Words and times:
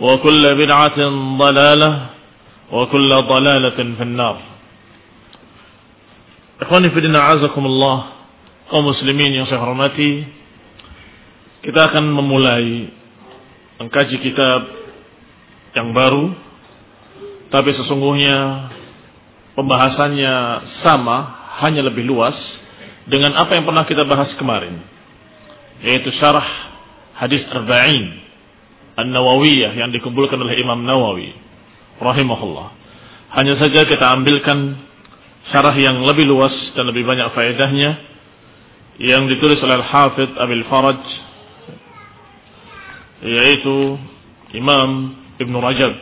وكل 0.00 0.42
بدعة 0.54 0.98
ضلالة 1.38 1.90
وكل 2.72 3.10
ضلالة 3.22 3.78
في 3.98 4.02
النار 4.02 4.38
Ikhwani 6.62 6.94
fidina 6.94 7.26
azakumullah 7.34 8.22
kaum 8.70 8.86
muslimin 8.86 9.34
yang 9.34 9.50
saya 9.50 9.58
hormati 9.58 10.22
kita 11.66 11.90
akan 11.90 12.06
memulai 12.06 12.86
mengkaji 13.82 14.22
kitab 14.22 14.70
yang 15.74 15.90
baru 15.90 16.30
tapi 17.50 17.74
sesungguhnya 17.74 18.70
pembahasannya 19.58 20.34
sama 20.86 21.34
hanya 21.66 21.82
lebih 21.82 22.06
luas 22.06 22.38
dengan 23.10 23.34
apa 23.34 23.58
yang 23.58 23.66
pernah 23.66 23.82
kita 23.82 24.06
bahas 24.06 24.30
kemarin 24.38 24.78
yaitu 25.82 26.14
syarah 26.14 26.46
hadis 27.18 27.42
arba'in 27.50 28.22
An-Nawawiyah 28.97 29.77
yang 29.77 29.93
dikumpulkan 29.93 30.41
oleh 30.41 30.57
Imam 30.57 30.81
Nawawi 30.81 31.29
rahimahullah. 32.01 32.73
Hanya 33.37 33.61
saja 33.61 33.85
kita 33.85 34.05
ambilkan 34.17 34.73
syarah 35.53 35.77
yang 35.77 36.01
lebih 36.01 36.25
luas 36.25 36.53
dan 36.73 36.89
lebih 36.89 37.05
banyak 37.05 37.29
faedahnya 37.31 38.01
yang 38.97 39.29
ditulis 39.29 39.61
oleh 39.61 39.77
Al-Hafidh 39.85 40.33
Abil 40.41 40.65
Faraj 40.65 41.01
yaitu 43.21 43.97
Imam 44.57 45.13
Ibn 45.37 45.53
Rajab. 45.61 45.93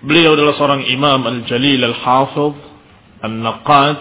Beliau 0.00 0.32
adalah 0.32 0.56
seorang 0.56 0.82
imam 0.88 1.20
al-jalil 1.28 1.84
al-hafidh 1.84 2.56
al-naqad 3.20 4.00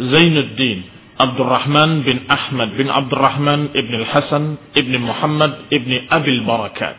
Zainuddin 0.00 0.93
Abdurrahman 1.14 2.02
bin 2.02 2.26
Ahmad 2.26 2.74
bin 2.74 2.90
Abdurrahman 2.90 3.70
ibn 3.70 3.92
al-Hasan 4.02 4.58
ibn 4.74 4.98
Muhammad 4.98 5.70
ibn 5.70 5.94
Abil 6.10 6.42
Barakat. 6.42 6.98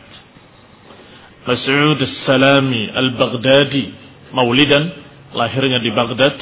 Mas'ud 1.44 2.00
al-Salami 2.00 2.88
al-Baghdadi 2.90 3.92
maulidan 4.32 4.88
lahirnya 5.36 5.84
di 5.84 5.92
Baghdad. 5.92 6.32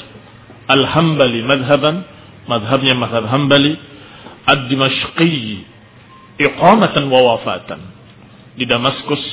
al-Hambali 0.70 1.42
madhaban 1.42 2.06
madhabnya 2.46 2.94
madhab 2.94 3.26
Hambali. 3.26 3.74
ad-Dimashqi 4.46 5.66
iqamatan 6.38 7.10
wa 7.10 7.20
wafatan. 7.34 7.80
Di 8.54 8.70
Damaskus 8.70 9.24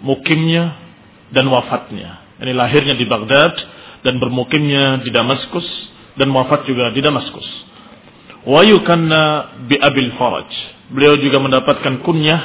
mukimnya 0.00 0.80
dan 1.28 1.44
wafatnya. 1.52 2.24
Ini 2.40 2.56
lahirnya 2.56 2.96
di 2.96 3.04
Baghdad 3.04 3.52
dan 4.00 4.16
bermukimnya 4.16 5.04
di 5.04 5.12
Damaskus 5.12 5.66
dan 6.14 6.30
wafat 6.30 6.66
juga 6.66 6.90
di 6.94 7.02
Damaskus. 7.02 7.46
Wa 8.44 8.60
yukanna 8.62 9.22
bi 9.66 9.76
Abil 9.80 10.14
Faraj. 10.14 10.48
Beliau 10.92 11.16
juga 11.18 11.40
mendapatkan 11.40 12.04
kunyah 12.04 12.40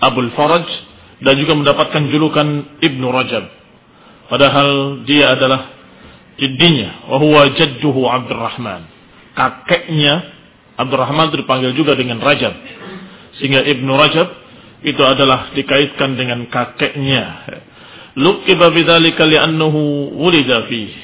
Abul 0.00 0.30
Faraj 0.32 0.64
dan 1.20 1.34
juga 1.36 1.58
mendapatkan 1.58 2.02
julukan 2.08 2.78
Ibnu 2.80 3.06
Rajab. 3.10 3.44
Padahal 4.30 5.02
dia 5.04 5.36
adalah 5.36 5.74
jadinya 6.40 7.10
wa 7.12 7.18
huwa 7.20 7.50
jadduhu 7.52 8.08
Abdurrahman. 8.08 8.88
Kakeknya 9.34 10.14
Abdurrahman 10.80 11.34
dipanggil 11.34 11.76
juga 11.76 11.98
dengan 11.98 12.22
Rajab. 12.22 12.54
Sehingga 13.36 13.66
Ibnu 13.66 13.90
Rajab 13.90 14.28
itu 14.86 15.02
adalah 15.02 15.50
dikaitkan 15.52 16.14
dengan 16.14 16.46
kakeknya. 16.46 17.50
Luqiba 18.14 18.70
bidzalika 18.70 19.26
li'annahu 19.26 20.14
wulida 20.14 20.70
fihi 20.70 21.03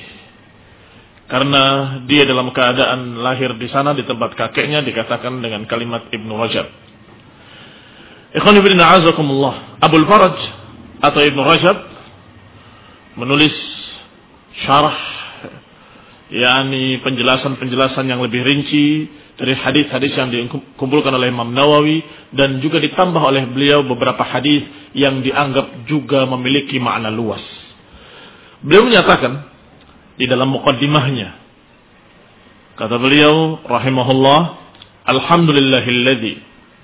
karena 1.31 1.63
dia 2.11 2.27
dalam 2.27 2.51
keadaan 2.51 3.23
lahir 3.23 3.55
di 3.55 3.71
sana 3.71 3.95
di 3.95 4.03
tempat 4.03 4.35
kakeknya 4.35 4.83
dikatakan 4.83 5.39
dengan 5.39 5.63
kalimat 5.71 6.11
Ibnu 6.11 6.35
Rajab. 6.35 6.67
Ikhwan 8.35 8.59
ibn 8.59 8.79
a'azakumullah. 8.79 9.79
Abul 9.79 10.07
Faraj 10.11 10.39
atau 10.99 11.21
Ibnu 11.23 11.43
Rajab 11.47 11.77
menulis 13.15 13.55
syarah 14.67 14.99
yakni 16.31 16.99
penjelasan-penjelasan 17.03 18.07
yang 18.07 18.23
lebih 18.23 18.43
rinci 18.43 19.11
dari 19.35 19.55
hadis-hadis 19.55 20.15
yang 20.15 20.31
dikumpulkan 20.31 21.11
oleh 21.11 21.31
Imam 21.31 21.51
Nawawi 21.51 22.03
dan 22.31 22.63
juga 22.63 22.79
ditambah 22.79 23.19
oleh 23.19 23.51
beliau 23.51 23.83
beberapa 23.83 24.23
hadis 24.23 24.63
yang 24.95 25.23
dianggap 25.23 25.87
juga 25.91 26.27
memiliki 26.27 26.79
makna 26.79 27.11
luas. 27.11 27.43
Beliau 28.63 28.87
menyatakan 28.87 29.50
di 30.21 30.29
dalam 30.29 30.53
muqaddimahnya. 30.53 31.33
Kata 32.77 33.01
beliau 33.01 33.65
rahimahullah, 33.65 34.41
Alhamdulillahilladzi 35.09 36.35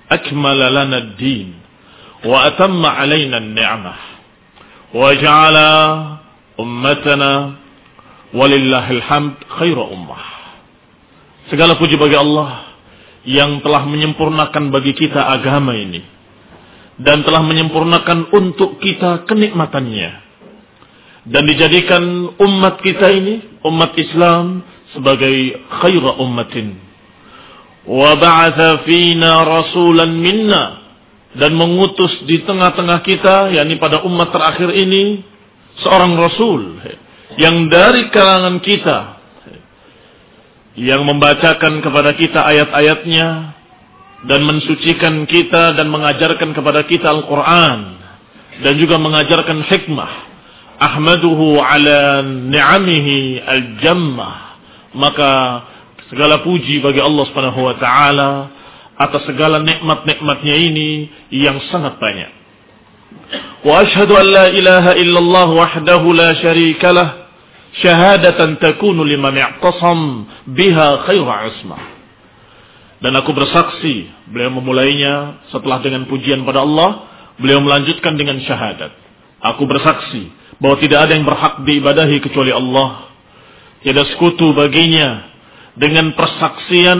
akmala 0.09 0.73
lana 0.73 0.97
ad-din 1.05 1.53
wa 2.25 2.49
atamma 2.49 2.97
alaina 2.97 3.37
an-ni'mah 3.37 3.99
wa 4.97 5.09
ja'ala 5.13 5.69
ummatana 6.57 7.61
walillahil 8.33 9.03
hamd 9.05 9.37
khairu 9.61 9.85
ummah. 9.85 10.25
Segala 11.53 11.77
puji 11.77 11.95
bagi 11.95 12.17
Allah 12.17 12.73
yang 13.23 13.61
telah 13.61 13.85
menyempurnakan 13.85 14.73
bagi 14.73 14.97
kita 14.97 15.29
agama 15.29 15.77
ini 15.77 16.01
dan 16.97 17.21
telah 17.21 17.45
menyempurnakan 17.45 18.33
untuk 18.33 18.81
kita 18.81 19.29
kenikmatannya 19.29 20.26
dan 21.27 21.43
dijadikan 21.43 22.03
umat 22.39 22.79
kita 22.79 23.11
ini 23.11 23.59
umat 23.67 23.91
Islam 23.99 24.63
sebagai 24.95 25.59
khaira 25.83 26.15
ummatin. 26.23 26.79
Wa 27.83 28.15
ba'atha 28.15 28.87
fina 28.87 29.43
rasulan 29.43 30.15
minna. 30.15 30.87
Dan 31.37 31.53
mengutus 31.53 32.23
di 32.25 32.41
tengah-tengah 32.41 33.03
kita 33.05 33.53
yakni 33.53 33.77
pada 33.77 34.01
umat 34.07 34.33
terakhir 34.33 34.73
ini 34.73 35.21
seorang 35.85 36.17
rasul 36.17 36.81
yang 37.37 37.69
dari 37.69 38.09
kalangan 38.09 38.57
kita 38.57 38.97
yang 40.81 41.05
membacakan 41.05 41.83
kepada 41.85 42.17
kita 42.17 42.41
ayat-ayatnya 42.41 43.53
dan 44.25 44.39
mensucikan 44.49 45.29
kita 45.29 45.77
dan 45.77 45.93
mengajarkan 45.93 46.57
kepada 46.57 46.81
kita 46.89 47.05
Al-Quran 47.05 47.79
dan 48.65 48.73
juga 48.81 48.97
mengajarkan 48.97 49.61
hikmah 49.61 50.36
ahmaduhu 50.77 51.57
ala 51.57 52.21
ni'amihi 52.25 53.41
al-jammah 53.41 54.61
maka 54.93 55.31
segala 56.09 56.41
puji 56.45 56.79
bagi 56.79 57.01
Allah 57.01 57.23
Subhanahu 57.27 57.61
wa 57.61 57.75
taala 57.77 58.29
atas 58.97 59.25
segala 59.29 59.61
nikmat-nikmatnya 59.61 60.55
ini 60.57 60.89
yang 61.33 61.61
sangat 61.69 61.97
banyak 62.01 62.31
wa 63.65 63.73
ashhadu 63.83 64.13
an 64.17 64.25
la 64.25 64.45
ilaha 64.53 64.91
illallah 64.97 65.47
wahdahu 65.53 66.13
la 66.13 66.33
syarika 66.37 66.93
lah 66.93 67.27
syahadatan 67.81 68.57
takunu 68.57 69.05
liman 69.05 69.35
i'tasam 69.35 70.25
biha 70.49 71.05
khairu 71.05 71.27
asmah. 71.27 71.83
Dan 72.97 73.13
aku 73.13 73.29
bersaksi, 73.29 74.09
beliau 74.25 74.57
memulainya 74.57 75.45
setelah 75.53 75.77
dengan 75.85 76.09
pujian 76.09 76.41
pada 76.41 76.65
Allah, 76.65 77.05
beliau 77.37 77.61
melanjutkan 77.61 78.17
dengan 78.17 78.41
syahadat. 78.41 78.89
Aku 79.53 79.69
bersaksi 79.69 80.33
bahwa 80.57 80.75
tidak 80.81 80.99
ada 81.07 81.11
yang 81.13 81.25
berhak 81.25 81.53
diibadahi 81.65 82.17
kecuali 82.21 82.51
Allah. 82.53 83.13
Tidak 83.85 84.05
sekutu 84.13 84.57
baginya 84.57 85.29
dengan 85.77 86.17
persaksian 86.17 86.99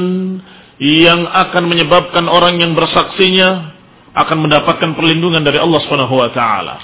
yang 0.78 1.26
akan 1.26 1.64
menyebabkan 1.66 2.30
orang 2.30 2.62
yang 2.62 2.78
bersaksinya 2.78 3.74
akan 4.14 4.38
mendapatkan 4.46 4.94
perlindungan 4.94 5.42
dari 5.42 5.58
Allah 5.58 5.82
Subhanahu 5.86 6.16
wa 6.22 6.30
taala. 6.30 6.76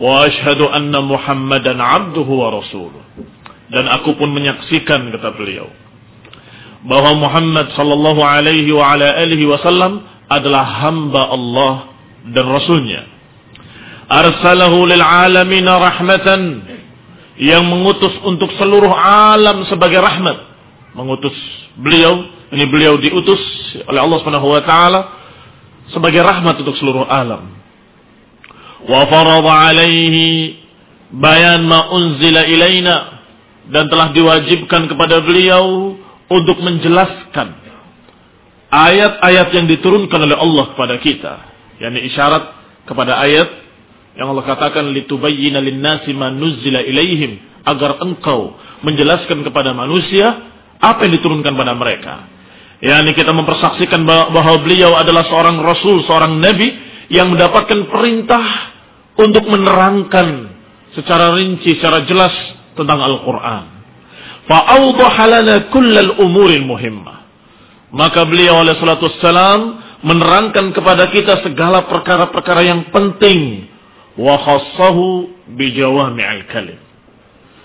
Wa 0.00 0.24
ashhadu 0.26 0.72
anna 0.72 1.04
Muhammadan 1.04 1.78
abduhu 1.78 2.32
wa 2.40 2.48
rasuluh. 2.58 3.04
Dan 3.68 3.88
aku 3.88 4.16
pun 4.16 4.32
menyaksikan 4.32 5.08
kata 5.12 5.36
beliau 5.36 5.68
bahwa 6.84 7.16
Muhammad 7.16 7.72
sallallahu 7.72 8.20
alaihi 8.20 8.68
wa 8.76 8.92
ala 8.92 9.16
alihi 9.16 9.48
wasallam 9.48 10.04
adalah 10.28 10.84
hamba 10.84 11.32
Allah 11.32 11.74
dan 12.28 12.44
rasulnya. 12.44 13.08
Arsalahu 14.14 14.86
lil 14.86 15.02
alamin 15.02 15.66
rahmatan. 15.66 16.42
Yang 17.34 17.64
mengutus 17.66 18.14
untuk 18.22 18.46
seluruh 18.54 18.94
alam 18.94 19.66
sebagai 19.66 19.98
rahmat. 19.98 20.38
Mengutus 20.94 21.34
beliau, 21.74 22.22
ini 22.54 22.64
beliau 22.70 22.94
diutus 22.94 23.42
oleh 23.90 23.98
Allah 23.98 24.18
Subhanahu 24.22 24.54
wa 24.54 24.62
taala 24.62 25.00
sebagai 25.90 26.22
rahmat 26.22 26.62
untuk 26.62 26.78
seluruh 26.78 27.02
alam. 27.10 27.50
Wa 28.86 29.02
farada 29.10 29.50
alaihi 29.50 30.62
bayan 31.10 31.66
ma 31.66 31.90
unzila 31.90 32.46
ilaina 32.46 33.26
dan 33.74 33.90
telah 33.90 34.14
diwajibkan 34.14 34.86
kepada 34.86 35.18
beliau 35.24 35.96
untuk 36.30 36.62
menjelaskan 36.62 37.58
ayat-ayat 38.70 39.48
yang 39.54 39.66
diturunkan 39.70 40.20
oleh 40.22 40.36
Allah 40.36 40.64
kepada 40.74 40.94
kita. 41.00 41.34
Yakni 41.80 42.06
isyarat 42.10 42.44
kepada 42.86 43.18
ayat 43.18 43.63
yang 44.14 44.30
Allah 44.30 44.44
katakan 44.46 44.90
litubayyana 44.94 45.58
lin-nasi 45.58 46.14
ma 46.14 46.30
nuzila 46.30 46.82
ilaihim 46.82 47.62
agar 47.66 47.98
engkau 48.02 48.54
menjelaskan 48.84 49.42
kepada 49.42 49.74
manusia 49.74 50.52
apa 50.78 51.06
yang 51.08 51.18
diturunkan 51.18 51.52
pada 51.56 51.72
mereka 51.74 52.14
yakni 52.78 53.16
kita 53.16 53.32
mempersaksikan 53.32 54.04
bahwa 54.06 54.60
beliau 54.60 54.94
adalah 54.94 55.26
seorang 55.26 55.58
rasul 55.62 56.04
seorang 56.04 56.38
nabi 56.38 56.84
yang 57.12 57.32
mendapatkan 57.32 57.90
perintah 57.90 58.74
untuk 59.14 59.46
menerangkan 59.46 60.54
secara 60.94 61.34
rinci, 61.34 61.78
secara 61.78 62.06
jelas 62.06 62.32
tentang 62.78 63.02
Al-Quran. 63.02 63.64
Fa'awdaha 64.44 65.24
lana 65.28 65.54
kullal 65.72 66.20
umuril 66.20 66.64
muhimmah. 66.64 67.26
Maka 67.94 68.26
beliau 68.26 68.66
oleh 68.66 68.74
salatu 68.78 69.06
menerangkan 70.04 70.74
kepada 70.74 71.08
kita 71.08 71.46
segala 71.46 71.86
perkara-perkara 71.86 72.66
yang 72.66 72.90
penting. 72.90 73.70
Wa 74.14 74.34
khassahu 74.38 75.30
bijawami'al 75.58 76.46
kalim. 76.50 76.78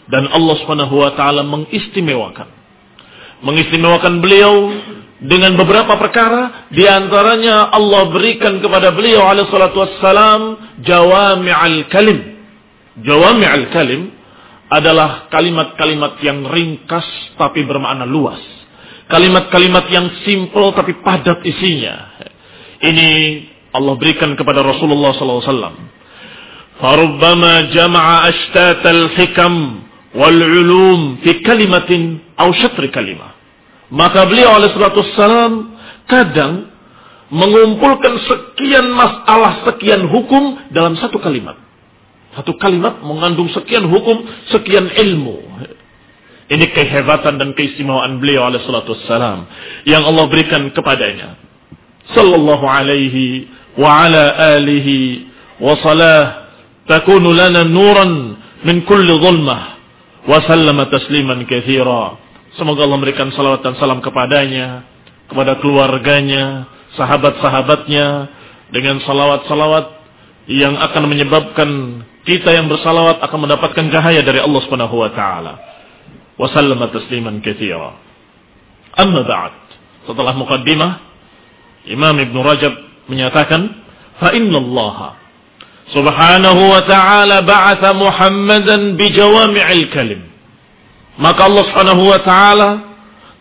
Dan 0.09 0.25
Allah 0.33 0.55
subhanahu 0.65 0.95
wa 0.97 1.13
ta'ala 1.13 1.45
mengistimewakan. 1.45 2.49
Mengistimewakan 3.45 4.19
beliau 4.19 4.73
dengan 5.19 5.59
beberapa 5.59 5.99
perkara 5.99 6.71
di 6.71 6.87
antaranya 6.87 7.69
Allah 7.75 8.07
berikan 8.09 8.63
kepada 8.63 8.95
beliau 8.95 9.27
alaihi 9.27 9.51
salatu 9.51 9.83
wassalam 9.83 10.41
jawami'al 10.81 11.91
kalim. 11.93 12.39
Jawami'al 13.03 13.67
kalim 13.69 14.11
adalah 14.69 15.27
kalimat-kalimat 15.33 16.21
yang 16.25 16.45
ringkas 16.45 17.05
tapi 17.35 17.65
bermakna 17.65 18.05
luas. 18.05 18.39
Kalimat-kalimat 19.09 19.89
yang 19.89 20.07
simple 20.25 20.69
tapi 20.77 20.97
padat 21.01 21.41
isinya. 21.41 22.15
Ini 22.79 23.09
Allah 23.73 23.93
berikan 23.97 24.37
kepada 24.37 24.61
Rasulullah 24.61 25.11
sallallahu 25.17 25.41
alaihi 25.41 25.53
wasallam. 25.53 25.75
Jama'a 26.79 28.15
ashtatal 28.31 29.03
hikam 29.19 29.83
wal 30.15 30.39
ulum 30.39 31.19
fi 31.21 31.43
kalimatin 31.43 32.23
aw 32.39 32.49
syatri 32.55 32.89
kalimah 32.89 33.39
maka 33.89 34.29
beliau 34.29 34.61
oleh 34.61 34.69
salam 35.17 35.73
kadang 36.05 36.69
mengumpulkan 37.33 38.21
sekian 38.25 38.89
masalah, 38.93 39.65
sekian 39.65 40.05
hukum 40.09 40.57
dalam 40.73 40.97
satu 40.97 41.17
kalimat. 41.21 41.57
Satu 42.37 42.53
kalimat 42.61 43.01
mengandung 43.01 43.49
sekian 43.49 43.89
hukum, 43.89 44.21
sekian 44.53 44.93
ilmu. 44.93 45.41
Ini 46.49 46.65
kehebatan 46.73 47.37
dan 47.37 47.53
keistimewaan 47.53 48.17
beliau 48.17 48.49
alaihi 48.49 48.65
salatu 48.65 48.97
wassalam 48.97 49.45
yang 49.85 50.01
Allah 50.05 50.25
berikan 50.29 50.69
kepadanya. 50.73 51.37
Sallallahu 52.13 52.65
alaihi 52.65 53.49
wa 53.77 54.05
ala 54.05 54.57
alihi 54.57 55.29
wa 55.61 55.77
salah 55.77 56.38
takunu 56.89 57.29
lana 57.29 57.61
nuran 57.61 58.41
kulli 58.65 59.13
zulmah 59.21 59.61
wa 60.25 60.37
sallama 60.43 60.89
tasliman 60.89 61.45
kathira. 61.45 62.17
Semoga 62.57 62.83
Allah 62.83 62.97
memberikan 62.97 63.29
salawat 63.29 63.61
dan 63.61 63.77
salam 63.77 64.01
kepadanya, 64.01 64.83
kepada 65.29 65.61
keluarganya, 65.61 66.65
sahabat-sahabatnya, 66.97 68.07
dengan 68.73 68.97
salawat-salawat 69.05 69.85
yang 70.49 70.73
akan 70.81 71.03
menyebabkan 71.05 71.69
kita 72.25 72.57
yang 72.57 72.65
bersalawat 72.65 73.21
akan 73.21 73.39
mendapatkan 73.45 73.85
cahaya 73.93 74.25
dari 74.25 74.41
Allah 74.41 74.59
Subhanahu 74.65 74.97
wa 74.97 75.13
taala. 75.13 75.53
Wa 76.41 76.49
sallama 76.49 76.89
tasliman 76.89 77.37
katsira. 77.45 77.93
Amma 78.97 79.21
ba'd. 79.23 79.53
Setelah 80.09 80.33
mukaddimah, 80.33 80.91
Imam 81.85 82.17
Ibn 82.17 82.35
Rajab 82.41 82.73
menyatakan, 83.05 83.61
"Fa 84.17 84.33
inna 84.33 84.57
Allah 84.57 85.18
Subhanahu 85.89 86.61
wa 86.69 86.81
ta'ala 86.85 87.41
ba'atha 87.41 87.97
Muhammadan 87.97 88.95
bi 88.95 89.09
jawami'il 89.09 89.89
kalim." 89.89 90.29
Maka 91.19 91.51
Allah 91.51 91.63
Subhanahu 91.67 92.03
wa 92.07 92.19
taala 92.23 92.69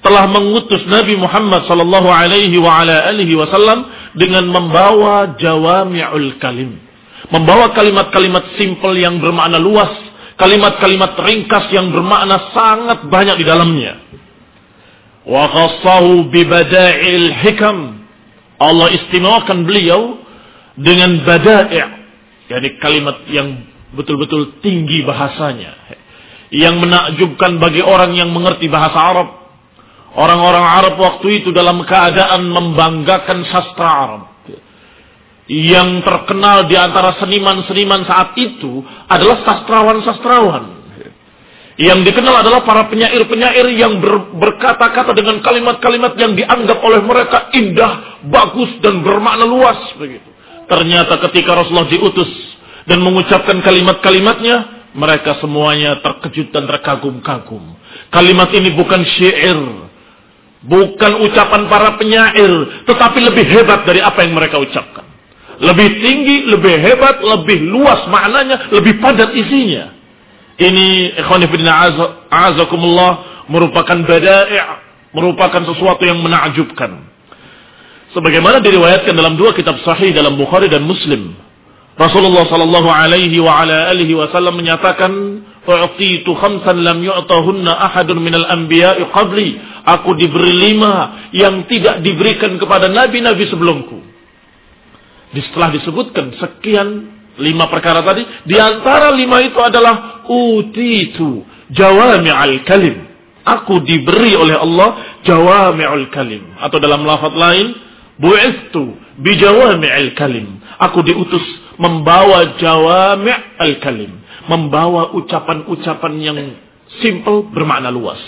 telah 0.02 0.26
mengutus 0.26 0.83
Nabi 0.90 1.14
Muhammad 1.14 1.67
sallallahu 1.71 2.11
alaihi 2.11 2.59
wa 2.59 2.83
ala 2.83 3.07
alihi 3.11 3.38
wasallam 3.38 3.87
dengan 4.19 4.50
membawa 4.50 5.38
jawami'ul 5.38 6.43
kalim. 6.43 6.78
Membawa 7.31 7.71
kalimat-kalimat 7.75 8.59
simpel 8.59 8.99
yang 8.99 9.23
bermakna 9.23 9.62
luas, 9.62 9.90
kalimat-kalimat 10.38 11.19
ringkas 11.23 11.71
yang 11.71 11.95
bermakna 11.95 12.50
sangat 12.50 13.07
banyak 13.07 13.37
di 13.43 13.45
dalamnya. 13.47 13.95
Wa 15.23 15.47
khassahu 15.47 16.31
bi 16.35 16.43
bada'il 16.47 17.31
hikam. 17.47 18.00
Allah 18.59 18.90
istimewakan 18.90 19.62
beliau 19.67 20.19
dengan 20.75 21.23
bada'i', 21.23 21.98
yakni 22.49 22.81
kalimat 22.81 23.25
yang 23.28 23.69
betul-betul 23.93 24.61
tinggi 24.61 25.05
bahasanya 25.05 25.73
yang 26.49 26.81
menakjubkan 26.81 27.61
bagi 27.61 27.85
orang 27.85 28.17
yang 28.17 28.33
mengerti 28.33 28.69
bahasa 28.73 28.97
Arab. 28.97 29.28
Orang-orang 30.17 30.64
Arab 30.64 30.95
waktu 30.97 31.45
itu 31.45 31.52
dalam 31.52 31.85
keadaan 31.85 32.49
membanggakan 32.49 33.45
sastra 33.52 33.88
Arab. 34.09 34.23
Yang 35.49 36.05
terkenal 36.05 36.69
di 36.69 36.76
antara 36.76 37.17
seniman-seniman 37.21 38.05
saat 38.05 38.37
itu 38.37 38.85
adalah 39.09 39.45
sastrawan-sastrawan. 39.45 40.76
Yang 41.78 42.11
dikenal 42.11 42.43
adalah 42.43 42.67
para 42.67 42.90
penyair-penyair 42.90 43.71
yang 43.78 44.02
ber, 44.02 44.35
berkata-kata 44.35 45.14
dengan 45.14 45.38
kalimat-kalimat 45.40 46.19
yang 46.19 46.35
dianggap 46.35 46.83
oleh 46.83 47.00
mereka 47.07 47.55
indah, 47.55 48.19
bagus, 48.26 48.83
dan 48.83 49.00
bermakna 49.07 49.47
luas. 49.47 49.78
Begitu. 49.95 50.38
Ternyata 50.69 51.17
ketika 51.29 51.57
Rasulullah 51.57 51.89
diutus 51.89 52.29
dan 52.85 53.01
mengucapkan 53.01 53.59
kalimat-kalimatnya, 53.65 54.57
mereka 54.93 55.41
semuanya 55.41 56.01
terkejut 56.05 56.53
dan 56.53 56.69
terkagum-kagum. 56.69 57.77
Kalimat 58.13 58.53
ini 58.53 58.77
bukan 58.77 59.01
syair. 59.17 59.61
Bukan 60.59 61.13
ucapan 61.25 61.71
para 61.71 61.97
penyair. 61.97 62.85
Tetapi 62.85 63.19
lebih 63.33 63.45
hebat 63.49 63.89
dari 63.89 64.05
apa 64.05 64.27
yang 64.27 64.37
mereka 64.37 64.61
ucapkan. 64.61 65.09
lebih 65.59 65.89
tinggi, 65.99 66.37
lebih 66.47 66.71
hebat, 66.79 67.19
lebih 67.19 67.67
luas 67.67 68.07
maknanya, 68.07 68.71
lebih 68.71 69.03
padat 69.03 69.35
isinya. 69.35 69.91
Ini 70.59 71.19
ikhwanifidina 71.19 71.99
azakumullah 72.31 73.43
merupakan 73.51 73.99
bada'i' 74.07 74.63
merupakan 75.15 75.63
sesuatu 75.67 76.03
yang 76.07 76.23
menakjubkan. 76.23 77.07
Sebagaimana 78.17 78.65
diriwayatkan 78.65 79.12
dalam 79.12 79.37
dua 79.37 79.53
kitab 79.53 79.77
sahih 79.85 80.17
dalam 80.17 80.41
Bukhari 80.41 80.73
dan 80.73 80.85
Muslim. 80.88 81.37
Rasulullah 81.99 82.47
sallallahu 82.47 82.88
alaihi 82.88 83.37
wa 83.43 83.59
ala 83.59 83.91
alihi 83.91 84.15
wasallam 84.17 84.57
menyatakan, 84.57 85.12
"U'titu 85.67 86.31
khamsan 86.33 86.81
lam 86.81 87.03
yu'tahunna 87.05 87.69
ahadun 87.69 88.23
minal 88.23 88.47
anbiya'i 88.49 89.03
qabli." 89.12 89.59
Aku 89.85 90.15
diberi 90.15 90.73
lima 90.73 91.27
yang 91.33 91.65
tidak 91.67 92.00
diberikan 92.05 92.57
kepada 92.57 92.88
nabi-nabi 92.88 93.49
sebelumku. 93.50 93.99
Setelah 95.33 95.73
disebutkan 95.77 96.33
sekian 96.41 96.88
lima 97.37 97.69
perkara 97.69 98.00
tadi, 98.00 98.25
di 98.49 98.57
antara 98.57 99.12
lima 99.12 99.45
itu 99.45 99.61
adalah 99.61 100.25
utitu 100.29 101.45
jawami'al 101.73 102.65
kalim. 102.65 103.05
Aku 103.45 103.81
diberi 103.81 104.37
oleh 104.37 104.57
Allah 104.61 105.21
jawami'ul 105.25 106.09
kalim. 106.12 106.57
Atau 106.61 106.81
dalam 106.81 107.05
lafaz 107.05 107.33
lain, 107.33 107.88
bu'istu 108.19 108.99
bijawami'il 109.23 110.13
kalim. 110.19 110.59
Aku 110.79 111.03
diutus 111.03 111.43
membawa 111.79 112.59
jawami'al 112.59 113.75
kalim. 113.83 114.13
Membawa 114.49 115.13
ucapan-ucapan 115.15 116.13
yang 116.19 116.39
simple 117.01 117.49
bermakna 117.53 117.93
luas. 117.93 118.21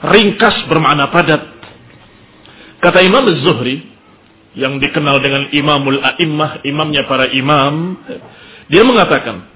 Ringkas 0.00 0.64
bermakna 0.66 1.12
padat. 1.12 1.44
Kata 2.80 3.04
Imam 3.04 3.28
Az-Zuhri, 3.28 3.84
yang 4.58 4.82
dikenal 4.82 5.22
dengan 5.22 5.46
Imamul 5.54 6.02
A'immah, 6.02 6.66
imamnya 6.66 7.06
para 7.06 7.30
imam, 7.30 8.00
dia 8.66 8.82
mengatakan, 8.82 9.46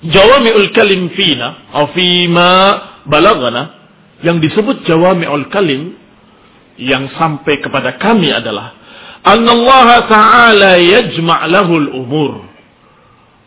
Jawami'ul 0.00 0.72
kalim 0.72 1.12
fina, 1.12 1.68
atau 1.76 1.92
balagana, 3.04 3.62
yang 4.24 4.40
disebut 4.40 4.88
jawami'ul 4.88 5.52
kalim, 5.52 5.99
yang 6.80 7.12
sampai 7.14 7.60
kepada 7.60 8.00
kami 8.00 8.32
adalah, 8.32 8.74
Allah 9.20 9.88
Ta'ala 10.08 10.72
yajma' 10.80 11.44
lahul 11.52 11.92
umur. 11.92 12.50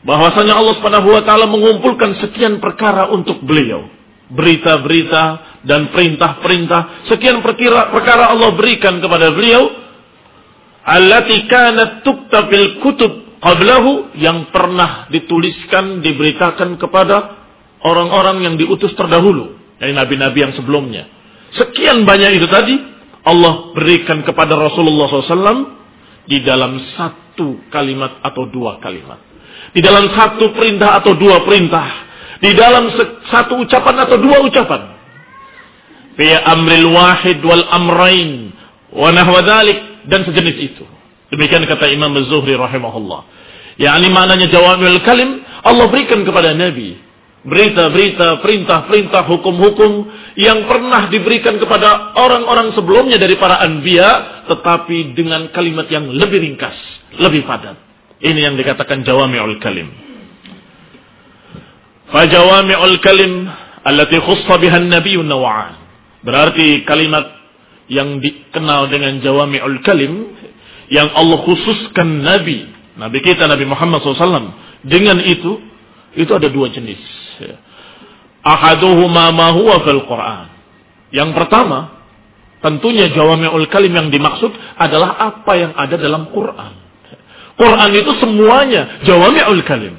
Bahwasanya 0.04 0.60
Allah 0.60 0.76
Subhanahu 0.78 1.16
wa 1.16 1.24
taala 1.24 1.48
mengumpulkan 1.48 2.20
sekian 2.20 2.60
perkara 2.60 3.08
untuk 3.08 3.40
beliau. 3.40 3.88
Berita-berita 4.28 5.24
dan 5.64 5.96
perintah-perintah, 5.96 7.08
sekian 7.08 7.40
perkara 7.40 8.36
Allah 8.36 8.52
berikan 8.52 9.00
kepada 9.00 9.32
beliau 9.32 9.72
allati 10.84 11.48
kanat 11.48 12.04
tuktabil 12.04 12.84
kutub 12.84 13.40
qablahu 13.40 14.12
yang 14.20 14.52
pernah 14.52 15.08
dituliskan 15.08 16.04
diberitakan 16.04 16.76
kepada 16.76 17.40
orang-orang 17.84 18.44
yang 18.44 18.56
diutus 18.60 18.92
terdahulu 19.00 19.56
dari 19.80 19.96
nabi-nabi 19.96 20.40
yang 20.40 20.54
sebelumnya. 20.56 21.08
Sekian 21.56 22.04
banyak 22.04 22.44
itu 22.44 22.48
tadi 22.52 22.76
Allah 23.24 23.72
berikan 23.72 24.20
kepada 24.28 24.56
Rasulullah 24.60 25.08
SAW 25.08 25.60
di 26.28 26.44
dalam 26.44 26.76
satu 26.96 27.72
kalimat 27.72 28.20
atau 28.20 28.48
dua 28.52 28.84
kalimat. 28.84 29.20
Di 29.72 29.80
dalam 29.80 30.12
satu 30.12 30.52
perintah 30.52 31.00
atau 31.00 31.16
dua 31.16 31.42
perintah. 31.48 32.12
Di 32.44 32.52
dalam 32.52 32.92
satu 33.32 33.64
ucapan 33.64 33.96
atau 34.04 34.18
dua 34.20 34.44
ucapan. 34.44 34.82
Fi 36.20 36.28
amril 36.30 36.88
wahid 36.92 37.40
wal 37.42 37.64
amrain 37.72 38.52
wa 38.92 39.10
nahwa 39.16 39.40
dan 40.04 40.22
sejenis 40.28 40.58
itu. 40.60 40.86
Demikian 41.32 41.64
kata 41.66 41.90
Imam 41.90 42.14
Az-Zuhri 42.14 42.54
rahimahullah. 42.54 43.22
ini 43.80 44.08
maknanya 44.12 44.52
jawabul 44.54 45.02
kalim 45.02 45.42
Allah 45.64 45.90
berikan 45.90 46.22
kepada 46.22 46.54
Nabi 46.54 47.00
berita-berita, 47.44 48.40
perintah-perintah, 48.40 49.28
hukum-hukum 49.28 50.08
yang 50.34 50.66
pernah 50.66 51.14
diberikan 51.14 51.62
kepada 51.62 52.18
orang-orang 52.18 52.74
sebelumnya 52.74 53.22
dari 53.22 53.38
para 53.38 53.62
anbiya 53.62 54.44
tetapi 54.50 55.14
dengan 55.14 55.54
kalimat 55.54 55.86
yang 55.90 56.10
lebih 56.10 56.42
ringkas, 56.42 56.74
lebih 57.22 57.46
padat. 57.46 57.78
Ini 58.24 58.50
yang 58.50 58.56
dikatakan 58.58 59.06
jawami'ul 59.06 59.60
kalim. 59.62 59.90
Fajawami'ul 62.10 62.98
kalim 63.04 63.46
allati 63.86 64.18
khussa 64.22 64.58
biha 64.58 64.78
an-nabiyyun. 64.80 65.30
Berarti 66.24 66.88
kalimat 66.88 67.30
yang 67.92 68.24
dikenal 68.24 68.90
dengan 68.90 69.20
jawami'ul 69.22 69.84
kalim 69.86 70.34
yang 70.90 71.12
Allah 71.14 71.40
khususkan 71.46 72.24
Nabi, 72.24 72.70
Nabi 72.96 73.18
kita 73.22 73.50
Nabi 73.50 73.66
Muhammad 73.66 74.02
SAW 74.02 74.54
dengan 74.86 75.20
itu 75.24 75.58
itu 76.14 76.32
ada 76.32 76.48
dua 76.50 76.70
jenis. 76.70 77.02
Ahaduhuma 78.44 79.32
ma 79.32 79.56
huwa 79.56 79.80
fil 79.88 80.04
Quran. 80.04 80.52
Yang 81.16 81.32
pertama, 81.32 82.04
tentunya 82.60 83.08
jawami'ul 83.16 83.72
kalim 83.72 83.96
yang 83.96 84.08
dimaksud 84.12 84.52
adalah 84.76 85.16
apa 85.16 85.52
yang 85.56 85.72
ada 85.80 85.96
dalam 85.96 86.28
Quran. 86.28 86.74
Quran 87.56 87.90
itu 87.96 88.12
semuanya 88.20 89.00
jawami'ul 89.08 89.64
kalim. 89.64 89.96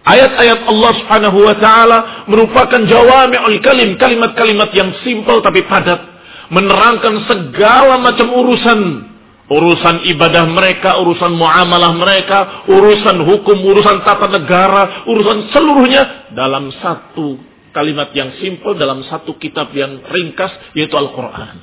Ayat-ayat 0.00 0.64
Allah 0.68 0.92
Subhanahu 0.96 1.38
wa 1.44 1.56
taala 1.56 1.98
merupakan 2.28 2.80
jawami'ul 2.84 3.58
kalim, 3.64 3.96
kalimat-kalimat 3.96 4.72
yang 4.76 4.92
simpel 5.00 5.40
tapi 5.40 5.64
padat 5.64 6.04
menerangkan 6.52 7.24
segala 7.30 7.96
macam 7.96 8.28
urusan 8.28 9.10
urusan 9.50 10.06
ibadah 10.14 10.46
mereka, 10.46 11.02
urusan 11.02 11.34
muamalah 11.34 11.90
mereka, 11.98 12.38
urusan 12.70 13.18
hukum, 13.26 13.58
urusan 13.58 14.06
tata 14.06 14.30
negara, 14.30 15.04
urusan 15.10 15.50
seluruhnya 15.50 16.30
dalam 16.38 16.70
satu 16.78 17.49
kalimat 17.70 18.10
yang 18.14 18.34
simpel 18.38 18.74
dalam 18.74 19.02
satu 19.06 19.38
kitab 19.38 19.70
yang 19.74 20.02
ringkas 20.06 20.50
yaitu 20.74 20.94
Al-Quran. 20.94 21.56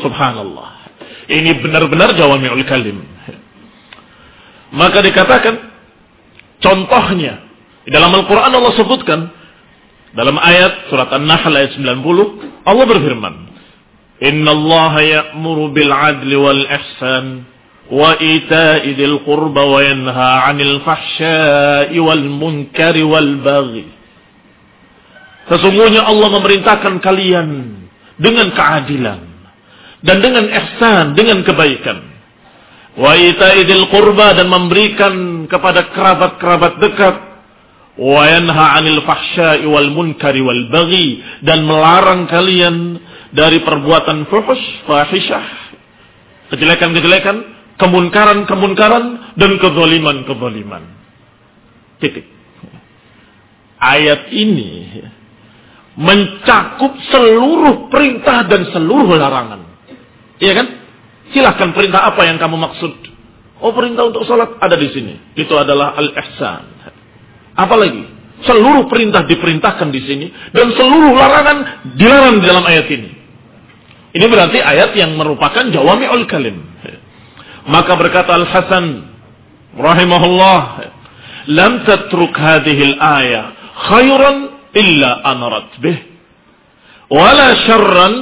Subhanallah. 0.00 0.80
Ini 1.30 1.60
benar-benar 1.62 2.16
jawami'ul 2.16 2.64
kalim. 2.66 3.02
Maka 4.70 5.02
dikatakan 5.02 5.54
contohnya 6.62 7.42
dalam 7.90 8.14
Al-Quran 8.14 8.52
Allah 8.54 8.74
sebutkan 8.78 9.20
dalam 10.14 10.36
ayat 10.38 10.90
surat 10.90 11.10
An-Nahl 11.14 11.54
ayat 11.54 11.74
90 11.78 12.66
Allah 12.66 12.84
berfirman 12.86 13.34
Inna 14.20 14.52
Allah 14.52 14.92
ya'muru 15.00 15.72
bil 15.72 15.88
adli 15.88 16.36
wal 16.36 16.62
ihsan 16.66 17.48
wa 17.88 18.14
itaidil 18.20 19.24
wa 19.24 19.80
yanha 19.80 20.30
'anil 20.50 20.82
wal 21.98 22.26
munkari 22.28 23.02
wal 23.02 23.32
baghi 23.40 23.99
Sesungguhnya 25.50 26.06
Allah 26.06 26.30
memerintahkan 26.30 27.02
kalian 27.02 27.48
dengan 28.22 28.54
keadilan 28.54 29.20
dan 30.06 30.16
dengan 30.22 30.46
ihsan, 30.46 31.18
dengan 31.18 31.42
kebaikan. 31.42 32.06
Wa 32.94 33.18
itaidil 33.18 33.90
qurba 33.90 34.38
dan 34.38 34.46
memberikan 34.46 35.46
kepada 35.50 35.90
kerabat-kerabat 35.90 36.72
dekat. 36.78 37.16
Wa 37.98 38.22
yanha 38.30 38.78
'anil 38.78 39.02
fahsya'i 39.02 39.66
wal 39.66 39.90
munkari 39.90 40.38
wal 40.38 40.70
baghi 40.70 41.18
dan 41.42 41.66
melarang 41.66 42.30
kalian 42.30 43.02
dari 43.34 43.60
perbuatan 43.66 44.30
fuhus, 44.30 44.62
fahisyah, 44.86 45.46
kejelekan-kejelekan, 46.54 47.36
kemunkaran-kemunkaran, 47.76 49.34
dan 49.34 49.50
kezaliman-kezaliman. 49.58 50.82
Titik. 51.98 52.24
Ayat 53.80 54.32
ini 54.32 55.02
mencakup 56.00 56.96
seluruh 57.12 57.92
perintah 57.92 58.48
dan 58.48 58.64
seluruh 58.72 59.20
larangan. 59.20 59.60
Iya 60.40 60.52
kan? 60.56 60.66
Silahkan 61.36 61.76
perintah 61.76 62.08
apa 62.08 62.24
yang 62.24 62.40
kamu 62.40 62.56
maksud. 62.56 62.92
Oh 63.60 63.76
perintah 63.76 64.08
untuk 64.08 64.24
sholat 64.24 64.56
ada 64.56 64.80
di 64.80 64.88
sini. 64.88 65.36
Itu 65.36 65.52
adalah 65.60 65.92
al-ihsan. 66.00 66.64
Apalagi? 67.52 68.16
Seluruh 68.40 68.88
perintah 68.88 69.28
diperintahkan 69.28 69.92
di 69.92 70.00
sini 70.00 70.26
dan 70.56 70.72
seluruh 70.72 71.12
larangan 71.12 71.92
dilarang 71.92 72.40
di 72.40 72.46
dalam 72.48 72.64
ayat 72.64 72.88
ini. 72.88 73.10
Ini 74.16 74.26
berarti 74.26 74.58
ayat 74.64 74.96
yang 74.96 75.12
merupakan 75.20 75.68
jawami'ul 75.68 76.24
kalim. 76.24 76.56
Maka 77.68 77.92
berkata 78.00 78.32
Al-Hasan 78.40 78.86
rahimahullah, 79.76 80.60
"Lam 81.52 81.84
tatruk 81.84 82.32
hadhihi 82.32 82.96
al-ayah 82.96 83.44
khairan 83.76 84.49
illa 84.74 85.10
anarat 85.24 85.76
bih, 85.82 85.98
wala 87.10 87.54
syarran 87.66 88.14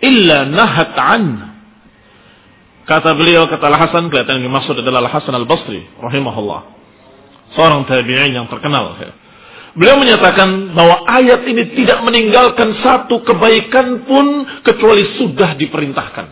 illa 0.00 0.48
nahat 0.48 0.94
an." 0.96 1.24
Kata 2.84 3.16
beliau, 3.16 3.48
kata 3.48 3.64
Al-Hasan, 3.64 4.12
kelihatan 4.12 4.44
yang 4.44 4.52
dimaksud 4.52 4.76
adalah 4.76 5.08
Al-Hasan 5.08 5.32
Al-Basri 5.32 5.88
rahimahullah. 6.04 6.60
Seorang 7.56 7.88
tabi'in 7.88 8.36
yang 8.36 8.44
terkenal. 8.52 8.92
Beliau 9.72 9.96
menyatakan 9.96 10.76
bahwa 10.76 11.02
ayat 11.08 11.48
ini 11.48 11.72
tidak 11.74 12.04
meninggalkan 12.04 12.76
satu 12.84 13.24
kebaikan 13.24 14.04
pun 14.04 14.46
kecuali 14.62 15.16
sudah 15.16 15.56
diperintahkan. 15.56 16.26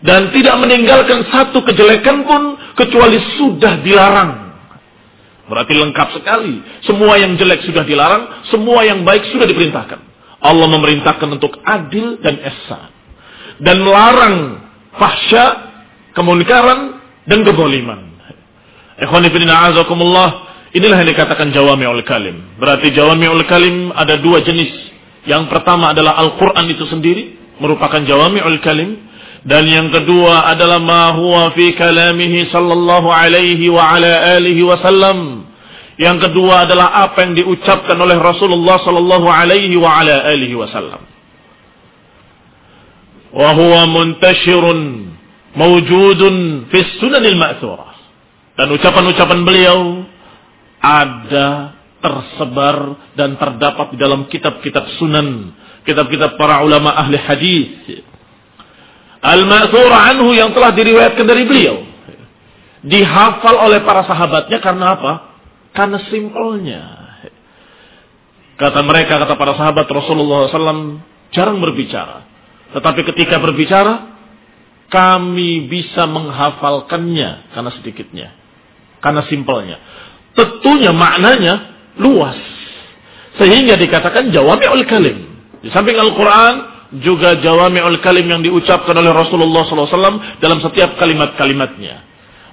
Dan 0.00 0.32
tidak 0.32 0.56
meninggalkan 0.56 1.28
satu 1.28 1.60
kejelekan 1.66 2.24
pun 2.24 2.56
kecuali 2.78 3.20
sudah 3.36 3.84
dilarang. 3.84 4.49
Berarti 5.50 5.74
lengkap 5.74 6.08
sekali. 6.14 6.62
Semua 6.86 7.18
yang 7.18 7.34
jelek 7.34 7.66
sudah 7.66 7.82
dilarang, 7.82 8.46
semua 8.54 8.86
yang 8.86 9.02
baik 9.02 9.34
sudah 9.34 9.50
diperintahkan. 9.50 9.98
Allah 10.38 10.68
memerintahkan 10.70 11.26
untuk 11.26 11.58
adil 11.66 12.22
dan 12.22 12.38
ihsan. 12.38 12.88
Dan 13.58 13.82
melarang 13.82 14.62
fahsya, 14.94 15.44
kemunkaran, 16.14 17.02
dan 17.26 17.42
keboliman. 17.42 18.14
Ikhwanifidina 19.02 19.74
azakumullah. 19.74 20.48
Inilah 20.70 21.02
yang 21.02 21.10
dikatakan 21.10 21.50
jawami'ul 21.50 22.06
kalim. 22.06 22.54
Berarti 22.62 22.94
jawami'ul 22.94 23.42
kalim 23.50 23.90
ada 23.90 24.22
dua 24.22 24.46
jenis. 24.46 24.70
Yang 25.26 25.50
pertama 25.50 25.90
adalah 25.90 26.14
Al-Quran 26.22 26.70
itu 26.70 26.86
sendiri. 26.86 27.36
Merupakan 27.58 28.00
jawami'ul 28.06 28.62
kalim. 28.62 29.09
Dan 29.40 29.64
yang 29.64 29.88
kedua 29.88 30.52
adalah 30.52 30.76
ma 30.76 31.16
huwa 31.16 31.48
fi 31.56 31.72
kalamihi 31.72 32.52
sallallahu 32.52 33.08
alaihi 33.08 33.72
wa 33.72 33.96
ala 33.96 34.36
alihi 34.36 34.60
wasallam. 34.60 35.48
Yang 35.96 36.28
kedua 36.28 36.68
adalah 36.68 37.08
apa 37.08 37.24
yang 37.24 37.32
diucapkan 37.36 37.96
oleh 37.96 38.20
Rasulullah 38.20 38.80
sallallahu 38.84 39.28
alaihi 39.28 39.76
wa 39.80 40.00
ala 40.00 40.28
alihi 40.28 40.56
wasallam. 40.56 41.04
Wa 43.32 43.50
huwa 43.56 43.88
muntashirun 43.88 45.08
mawjudun 45.56 46.68
fi 46.68 46.78
sunanil 47.00 47.38
ma'thurah. 47.40 47.92
Dan 48.60 48.76
ucapan-ucapan 48.76 49.40
beliau 49.40 50.04
ada 50.84 51.80
tersebar 52.00 52.76
dan 53.16 53.36
terdapat 53.40 53.92
di 53.92 53.98
dalam 54.00 54.28
kitab-kitab 54.28 54.84
sunan, 55.00 55.52
kitab-kitab 55.88 56.36
para 56.36 56.60
ulama 56.60 56.92
ahli 56.92 57.16
hadis. 57.16 58.04
Al-ma'thur 59.20 59.92
anhu 59.92 60.32
yang 60.32 60.56
telah 60.56 60.72
diriwayatkan 60.72 61.24
dari 61.28 61.44
beliau. 61.44 61.84
Dihafal 62.80 63.56
oleh 63.68 63.84
para 63.84 64.08
sahabatnya 64.08 64.58
karena 64.64 64.96
apa? 64.96 65.12
Karena 65.76 66.00
simpelnya. 66.08 66.82
Kata 68.56 68.80
mereka, 68.84 69.20
kata 69.20 69.36
para 69.36 69.52
sahabat 69.56 69.88
Rasulullah 69.88 70.48
SAW 70.48 71.00
jarang 71.32 71.60
berbicara. 71.60 72.24
Tetapi 72.72 73.00
ketika 73.12 73.36
berbicara, 73.40 74.16
kami 74.88 75.68
bisa 75.68 76.08
menghafalkannya 76.08 77.52
karena 77.52 77.70
sedikitnya. 77.76 78.28
Karena 79.00 79.24
simpelnya. 79.28 79.76
Tentunya 80.36 80.92
maknanya 80.92 81.54
luas. 82.00 82.36
Sehingga 83.40 83.76
dikatakan 83.80 84.32
jawami 84.32 84.64
kalim. 84.84 85.28
Di 85.60 85.68
samping 85.72 85.96
Al-Quran, 85.96 86.69
juga 86.98 87.38
jawami 87.38 87.78
kalim 88.02 88.26
yang 88.26 88.42
diucapkan 88.42 88.98
oleh 88.98 89.14
Rasulullah 89.14 89.62
SAW 89.62 90.42
dalam 90.42 90.58
setiap 90.58 90.98
kalimat-kalimatnya. 90.98 92.02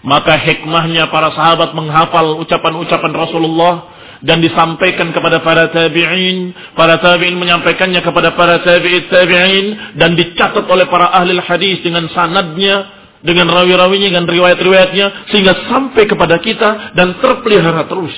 Maka 0.06 0.38
hikmahnya 0.38 1.10
para 1.10 1.34
sahabat 1.34 1.74
menghafal 1.74 2.38
ucapan-ucapan 2.46 3.12
Rasulullah 3.18 3.74
dan 4.22 4.46
disampaikan 4.46 5.10
kepada 5.10 5.42
para 5.42 5.74
tabi'in. 5.74 6.54
Para 6.78 7.02
tabi'in 7.02 7.34
menyampaikannya 7.34 8.06
kepada 8.06 8.38
para 8.38 8.62
tabi'it 8.62 9.10
tabi'in 9.10 9.98
dan 9.98 10.14
dicatat 10.14 10.70
oleh 10.70 10.86
para 10.86 11.10
ahli 11.18 11.42
hadis 11.42 11.82
dengan 11.82 12.06
sanadnya 12.14 12.94
dengan 13.26 13.50
rawi-rawinya 13.50 14.14
dengan 14.14 14.30
riwayat-riwayatnya 14.30 15.34
sehingga 15.34 15.66
sampai 15.66 16.06
kepada 16.06 16.38
kita 16.38 16.94
dan 16.94 17.18
terpelihara 17.18 17.90
terus. 17.90 18.14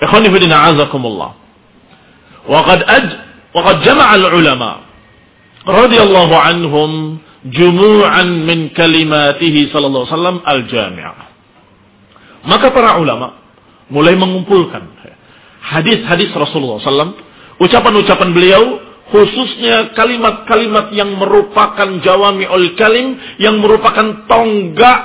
Ikhwani 0.00 0.32
fi 0.32 0.38
azakumullah. 0.48 1.30
Waqad 2.48 2.80
aj 2.80 3.06
waqad 3.52 3.76
jama'a 3.84 4.16
al-ulama 4.16 4.85
radhiyallahu 5.66 6.34
anhum 6.34 6.90
jumu'an 7.50 8.46
min 8.46 8.70
kalimatihi 8.70 9.70
sallallahu 9.74 10.06
alaihi 10.06 10.14
wasallam 10.14 10.38
al-jami'ah. 10.46 11.26
Maka 12.46 12.70
para 12.70 13.02
ulama 13.02 13.42
mulai 13.90 14.14
mengumpulkan 14.14 14.96
hadis-hadis 15.66 16.30
Rasulullah 16.30 16.78
SAW, 16.78 17.18
ucapan-ucapan 17.58 18.30
beliau 18.30 18.62
khususnya 19.10 19.94
kalimat-kalimat 19.94 20.90
yang 20.94 21.14
merupakan 21.14 21.86
jawami 22.02 22.46
ul 22.46 22.74
kalim 22.74 23.18
yang 23.38 23.58
merupakan 23.62 24.26
tonggak 24.26 25.00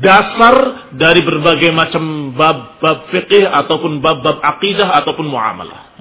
dasar 0.00 0.88
dari 0.96 1.24
berbagai 1.24 1.72
macam 1.72 2.32
bab-bab 2.36 3.08
fikih 3.12 3.48
ataupun 3.48 4.00
bab-bab 4.00 4.40
akidah 4.40 4.96
ataupun 5.04 5.28
muamalah. 5.28 5.96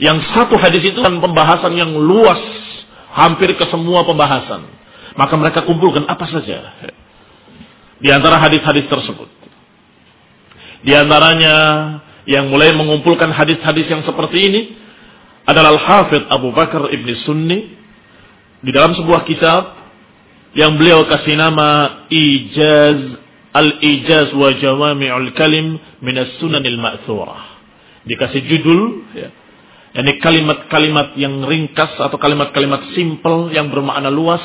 Yang 0.00 0.32
satu 0.32 0.56
hadis 0.56 0.80
itu 0.80 1.00
kan 1.00 1.20
pembahasan 1.20 1.76
yang 1.76 1.92
luas, 1.92 2.40
hampir 3.14 3.54
ke 3.58 3.64
semua 3.68 4.06
pembahasan. 4.06 4.66
Maka 5.18 5.34
mereka 5.34 5.66
kumpulkan 5.66 6.06
apa 6.06 6.26
saja 6.30 6.58
di 8.00 8.08
antara 8.08 8.40
hadis-hadis 8.40 8.88
tersebut. 8.88 9.28
Di 10.80 10.96
antaranya 10.96 11.54
yang 12.24 12.48
mulai 12.48 12.72
mengumpulkan 12.72 13.28
hadis-hadis 13.34 13.90
yang 13.90 14.02
seperti 14.06 14.38
ini 14.40 14.60
adalah 15.44 15.76
Al-Hafidh 15.76 16.30
Abu 16.30 16.54
Bakar 16.56 16.88
Ibn 16.88 17.08
Sunni 17.26 17.76
di 18.64 18.70
dalam 18.72 18.96
sebuah 18.96 19.28
kitab 19.28 19.76
yang 20.56 20.80
beliau 20.80 21.04
kasih 21.06 21.36
nama 21.36 22.02
Ijaz 22.08 23.18
Al-Ijaz 23.50 24.30
wa 24.32 24.54
Jawami'ul 24.54 25.34
Kalim 25.34 25.74
min 26.00 26.14
As-Sunanil 26.16 26.78
Ma'thurah. 26.78 27.60
Dikasih 28.06 28.46
judul 28.46 28.80
ya. 29.12 29.28
Ini 29.90 30.22
kalimat-kalimat 30.22 31.18
yang 31.18 31.42
ringkas 31.42 31.98
atau 31.98 32.14
kalimat-kalimat 32.14 32.94
simple 32.94 33.50
yang 33.50 33.74
bermakna 33.74 34.06
luas 34.06 34.42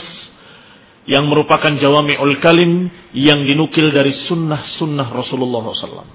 yang 1.05 1.29
merupakan 1.29 1.69
jawami'ul 1.69 2.41
kalim 2.41 2.89
yang 3.13 3.45
dinukil 3.45 3.93
dari 3.93 4.25
sunnah-sunnah 4.25 5.05
Rasulullah 5.13 5.69
SAW. 5.69 6.09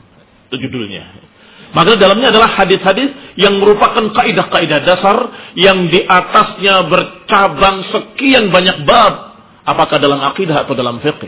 Itu 0.50 0.58
judulnya. 0.58 1.30
Maka 1.70 1.94
dalamnya 1.94 2.34
adalah 2.34 2.58
hadis-hadis 2.58 3.38
yang 3.38 3.62
merupakan 3.62 4.02
kaidah-kaidah 4.10 4.82
dasar 4.82 5.16
yang 5.54 5.86
di 5.86 6.02
atasnya 6.02 6.90
bercabang 6.90 7.86
sekian 7.94 8.50
banyak 8.50 8.82
bab. 8.82 9.38
Apakah 9.62 10.02
dalam 10.02 10.18
akidah 10.18 10.66
atau 10.66 10.74
dalam 10.74 10.98
fiqh. 10.98 11.22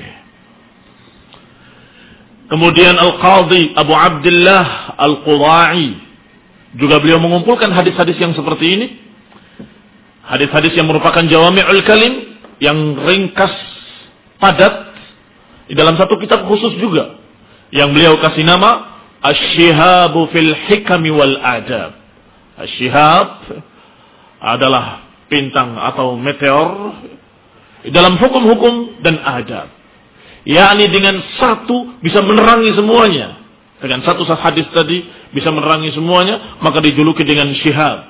Kemudian 2.51 2.99
Al-Qadhi 2.99 3.79
Abu 3.79 3.95
Abdullah 3.95 4.99
Al-Qudai. 4.99 6.12
Juga 6.77 7.01
beliau 7.01 7.21
mengumpulkan 7.21 7.69
hadis-hadis 7.73 8.17
yang 8.17 8.33
seperti 8.33 8.67
ini. 8.77 8.87
Hadis-hadis 10.25 10.73
yang 10.73 10.89
merupakan 10.89 11.23
jawami'ul 11.25 11.83
kalim. 11.85 12.15
Yang 12.63 12.79
ringkas, 13.03 13.55
padat. 14.41 14.95
Di 15.69 15.75
dalam 15.77 15.99
satu 16.01 16.17
kitab 16.17 16.49
khusus 16.49 16.79
juga. 16.81 17.21
Yang 17.73 17.89
beliau 17.97 18.15
kasih 18.21 18.45
nama 18.45 18.93
Ashihabu 19.23 20.29
fil 20.35 20.53
hikami 20.69 21.11
wal 21.15 21.39
adab. 21.39 21.95
Ashihab 22.59 23.49
adalah 24.43 25.07
bintang 25.31 25.79
atau 25.79 26.19
meteor 26.19 26.99
dalam 27.89 28.19
hukum-hukum 28.19 29.03
dan 29.07 29.23
adab. 29.23 29.71
Yakni 30.43 30.91
dengan 30.91 31.23
satu 31.39 32.03
bisa 32.03 32.19
menerangi 32.19 32.75
semuanya. 32.75 33.42
Dengan 33.83 34.07
satu 34.07 34.23
hadis 34.23 34.71
tadi 34.71 35.03
bisa 35.35 35.51
menerangi 35.51 35.91
semuanya, 35.91 36.63
maka 36.63 36.79
dijuluki 36.79 37.27
dengan 37.27 37.51
syihab. 37.59 38.07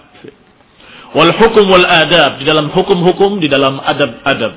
Wal 1.17 1.33
hukum 1.33 1.65
wal 1.65 1.89
adab 1.89 2.41
di 2.41 2.45
dalam 2.45 2.69
hukum-hukum, 2.69 3.41
di 3.41 3.49
dalam 3.49 3.81
adab-adab. 3.81 4.53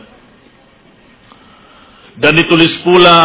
Dan 2.19 2.32
ditulis 2.36 2.84
pula 2.84 3.19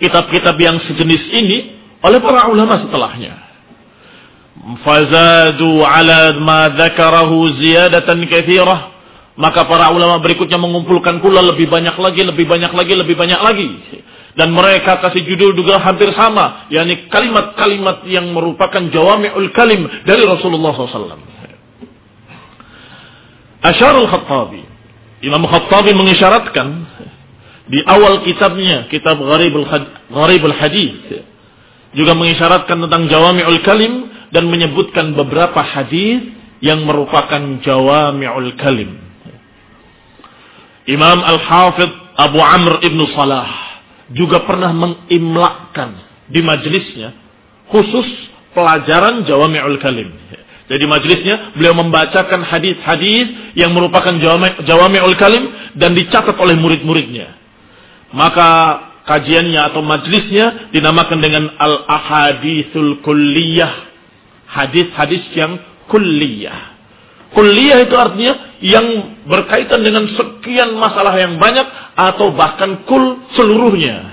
kitab-kitab 0.00 0.56
yang 0.60 0.80
sejenis 0.88 1.22
ini 1.36 1.58
oleh 2.00 2.20
para 2.24 2.48
ulama 2.48 2.88
setelahnya. 2.88 3.36
Fazadu 4.80 5.84
ala 5.84 6.36
ma 6.40 6.72
dzakarahu 6.72 7.60
ziyadatan 7.60 8.24
katsirah. 8.28 8.96
Maka 9.40 9.64
para 9.64 9.88
ulama 9.92 10.20
berikutnya 10.20 10.60
mengumpulkan 10.60 11.20
pula 11.24 11.40
lebih 11.40 11.68
banyak 11.68 11.96
lagi, 11.96 12.20
lebih 12.28 12.44
banyak 12.44 12.72
lagi, 12.76 12.92
lebih 12.92 13.16
banyak 13.16 13.40
lagi. 13.40 13.68
Dan 14.38 14.54
mereka 14.54 15.02
kasih 15.02 15.26
judul 15.26 15.58
juga 15.58 15.82
hampir 15.82 16.14
sama. 16.14 16.70
yakni 16.70 17.10
kalimat-kalimat 17.10 18.06
yang 18.06 18.30
merupakan 18.30 18.80
jawami'ul 18.90 19.50
kalim 19.50 19.86
dari 20.06 20.22
Rasulullah 20.22 20.70
SAW. 20.74 21.18
Asyarul 23.60 24.08
Khattabi. 24.08 24.62
Imam 25.20 25.44
Khattabi 25.44 25.92
mengisyaratkan 25.92 26.68
di 27.70 27.78
awal 27.86 28.26
kitabnya, 28.26 28.90
kitab 28.90 29.20
Gharibul 29.20 30.56
Hadith 30.56 31.30
juga 31.94 32.14
mengisyaratkan 32.14 32.86
tentang 32.86 33.10
jawami'ul 33.10 33.60
kalim 33.66 34.10
dan 34.30 34.46
menyebutkan 34.46 35.14
beberapa 35.14 35.58
hadis 35.58 36.22
yang 36.62 36.86
merupakan 36.86 37.62
jawami'ul 37.62 38.54
kalim. 38.58 38.94
Imam 40.86 41.18
Al-Hafidh 41.22 41.92
Abu 42.18 42.38
Amr 42.42 42.82
Ibn 42.82 43.00
Salah 43.14 43.69
juga 44.14 44.42
pernah 44.46 44.74
mengimlakkan 44.74 45.94
di 46.30 46.40
majelisnya 46.42 47.14
khusus 47.70 48.06
pelajaran 48.54 49.22
jawami'ul 49.26 49.78
kalim. 49.78 50.10
Jadi 50.70 50.84
majelisnya 50.86 51.54
beliau 51.58 51.74
membacakan 51.74 52.46
hadis-hadis 52.46 53.54
yang 53.58 53.74
merupakan 53.74 54.14
jawami'ul 54.62 55.18
kalim 55.18 55.74
dan 55.74 55.98
dicatat 55.98 56.38
oleh 56.38 56.54
murid-muridnya. 56.54 57.34
Maka 58.14 58.48
kajiannya 59.06 59.60
atau 59.70 59.82
majlisnya 59.82 60.70
dinamakan 60.70 61.18
dengan 61.18 61.44
al-ahadithul 61.58 63.02
kulliyah. 63.02 63.90
Hadis-hadis 64.50 65.26
yang 65.34 65.58
kulliyah. 65.90 66.78
Kulliyah 67.30 67.86
itu 67.86 67.94
artinya 67.94 68.58
yang 68.58 68.86
berkaitan 69.30 69.86
dengan 69.86 70.10
sekian 70.10 70.74
masalah 70.74 71.14
yang 71.14 71.38
banyak 71.38 71.62
atau 71.94 72.34
bahkan 72.34 72.82
kul 72.90 73.22
seluruhnya. 73.38 74.10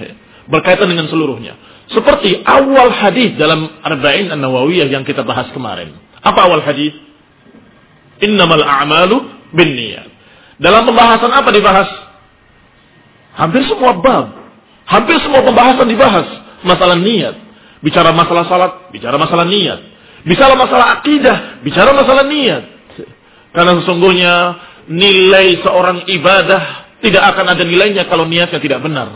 Berkaitan 0.47 0.87
dengan 0.87 1.09
seluruhnya. 1.09 1.57
Seperti 1.89 2.45
awal 2.45 2.93
hadis 2.93 3.33
dalam 3.39 3.67
Arba'in 3.81 4.29
An-Nawawiyah 4.29 4.91
yang 4.91 5.01
kita 5.01 5.25
bahas 5.25 5.49
kemarin. 5.55 5.97
Apa 6.21 6.45
awal 6.45 6.61
hadis? 6.61 6.93
Innamal 8.21 8.61
a'malu 8.61 9.17
bin 9.55 9.73
niyat. 9.73 10.07
Dalam 10.61 10.85
pembahasan 10.85 11.31
apa 11.33 11.49
dibahas? 11.49 11.89
Hampir 13.33 13.65
semua 13.65 13.97
bab. 13.97 14.33
Hampir 14.85 15.17
semua 15.25 15.41
pembahasan 15.41 15.89
dibahas. 15.89 16.27
Masalah 16.61 16.97
niat. 16.97 17.35
Bicara 17.81 18.09
masalah 18.09 18.45
salat, 18.49 18.71
bicara 18.89 19.17
masalah 19.21 19.45
niat. 19.45 19.79
Bicara 20.25 20.57
masalah 20.57 20.99
akidah, 20.99 21.61
bicara 21.61 21.93
masalah 21.93 22.25
niat. 22.25 22.76
Karena 23.55 23.79
sesungguhnya 23.81 24.33
nilai 24.87 25.59
seorang 25.63 26.07
ibadah 26.07 26.63
tidak 27.03 27.23
akan 27.35 27.45
ada 27.53 27.63
nilainya 27.63 28.03
kalau 28.09 28.25
niatnya 28.25 28.59
tidak 28.59 28.79
benar. 28.81 29.07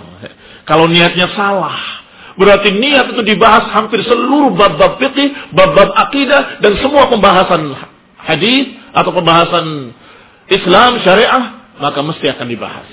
Kalau 0.67 0.85
niatnya 0.85 1.31
salah. 1.33 2.03
Berarti 2.39 2.71
niat 2.71 3.11
itu 3.11 3.21
dibahas 3.27 3.67
hampir 3.75 4.01
seluruh 4.07 4.55
bab-bab 4.55 4.97
fikih, 5.01 5.51
bab-bab 5.51 5.91
akidah 5.93 6.63
dan 6.63 6.79
semua 6.79 7.11
pembahasan 7.11 7.75
hadis 8.23 8.71
atau 8.95 9.11
pembahasan 9.11 9.91
Islam 10.47 11.01
syariah 11.03 11.61
maka 11.81 11.99
mesti 12.05 12.29
akan 12.31 12.47
dibahas. 12.47 12.87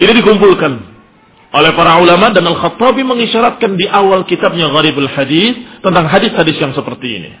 Ini 0.00 0.16
dikumpulkan 0.16 0.72
oleh 1.50 1.72
para 1.76 2.00
ulama 2.00 2.32
dan 2.32 2.46
Al-Khattabi 2.46 3.04
mengisyaratkan 3.04 3.76
di 3.76 3.84
awal 3.84 4.24
kitabnya 4.24 4.70
Gharibul 4.72 5.10
Hadis 5.10 5.58
tentang 5.84 6.08
hadis-hadis 6.08 6.56
yang 6.56 6.72
seperti 6.72 7.20
ini. 7.20 7.32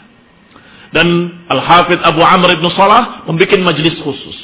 Dan 0.90 1.06
Al-Hafidh 1.46 2.02
Abu 2.02 2.18
Amr 2.18 2.58
ibn 2.58 2.66
Salah 2.74 3.22
membuat 3.30 3.62
majelis 3.62 3.94
khusus. 4.02 4.34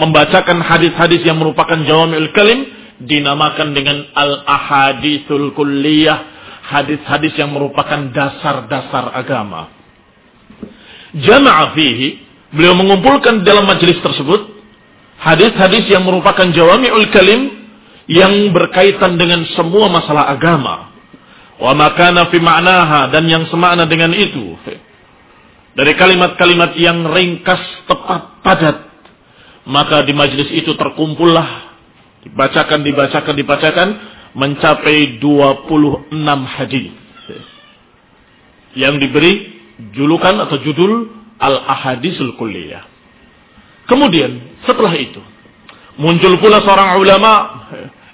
Membacakan 0.00 0.64
hadis-hadis 0.64 1.20
yang 1.28 1.36
merupakan 1.36 1.76
jawami'ul 1.76 2.32
kalim. 2.32 2.64
Dinamakan 3.04 3.76
dengan 3.76 4.08
Al-Ahadithul 4.16 5.52
Kulliyah. 5.52 6.32
Hadis-hadis 6.64 7.36
yang 7.36 7.52
merupakan 7.52 8.00
dasar-dasar 8.16 9.12
agama. 9.12 9.68
Jama'a 11.12 11.76
fihi. 11.76 12.24
Beliau 12.56 12.72
mengumpulkan 12.72 13.44
dalam 13.44 13.68
majelis 13.68 14.00
tersebut. 14.00 14.56
Hadis-hadis 15.20 15.84
yang 15.92 16.08
merupakan 16.08 16.48
jawami'ul 16.48 17.12
kalim. 17.12 17.60
Yang 18.08 18.56
berkaitan 18.56 19.20
dengan 19.20 19.44
semua 19.52 19.92
masalah 19.92 20.32
agama. 20.32 20.96
Wa 21.60 21.76
makana 21.76 22.32
fi 22.32 22.40
ma'naha. 22.40 23.12
Dan 23.12 23.28
yang 23.28 23.44
semakna 23.52 23.84
dengan 23.84 24.16
itu 24.16 24.56
dari 25.74 25.92
kalimat-kalimat 25.98 26.78
yang 26.78 27.02
ringkas, 27.06 27.62
tepat, 27.90 28.42
padat. 28.46 28.78
Maka 29.64 30.06
di 30.06 30.12
majelis 30.14 30.50
itu 30.54 30.76
terkumpullah, 30.76 31.74
dibacakan, 32.22 32.84
dibacakan, 32.84 33.34
dibacakan, 33.34 33.88
mencapai 34.34 35.18
26 35.18 36.14
hadis. 36.46 36.94
Yang 38.74 38.94
diberi 39.06 39.32
julukan 39.94 40.34
atau 40.46 40.58
judul 40.62 41.10
Al-Ahadisul 41.38 42.34
Kulliyah. 42.38 42.84
Kemudian 43.86 44.62
setelah 44.64 44.94
itu 44.96 45.20
muncul 46.00 46.40
pula 46.42 46.62
seorang 46.64 46.98
ulama 46.98 47.32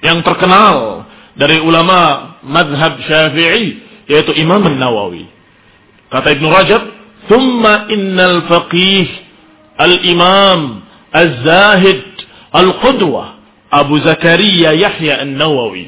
yang 0.04 0.20
terkenal 0.20 1.06
dari 1.36 1.62
ulama 1.62 2.30
madhab 2.44 3.00
syafi'i 3.04 3.80
yaitu 4.10 4.34
Imam 4.36 4.60
Nawawi. 4.66 5.30
Kata 6.10 6.34
Ibn 6.34 6.44
Rajab, 6.50 6.82
ثم 7.30 7.66
إن 7.66 8.20
الفقيه 8.20 9.06
الإمام 9.80 10.80
الزاهد 11.16 12.02
az-zahid 12.54 12.58
زكريا 12.58 13.10
يحيى 13.22 13.44
Abu 13.70 14.02
Zakaria 14.02 14.70
Yahya 14.74 15.22
An-Nawawi. 15.22 15.86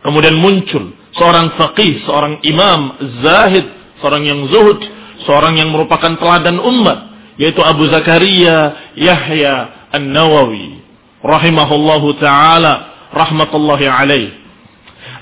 Kemudian 0.00 0.32
muncul 0.32 0.96
seorang 1.12 1.52
faqih, 1.60 2.08
seorang 2.08 2.40
imam 2.40 2.96
zahid, 3.20 3.68
seorang 4.00 4.24
yang 4.24 4.48
zuhud, 4.48 4.80
seorang 5.28 5.60
yang 5.60 5.68
merupakan 5.68 6.16
teladan 6.16 6.56
umat, 6.56 7.12
yaitu 7.36 7.60
Abu 7.60 7.84
Zakaria 7.92 8.88
Yahya 8.96 9.88
An-Nawawi 9.92 10.80
rahimahullahu 11.20 12.16
taala 12.16 12.72
rahmatullahi 13.12 13.86
alaih. 13.92 14.32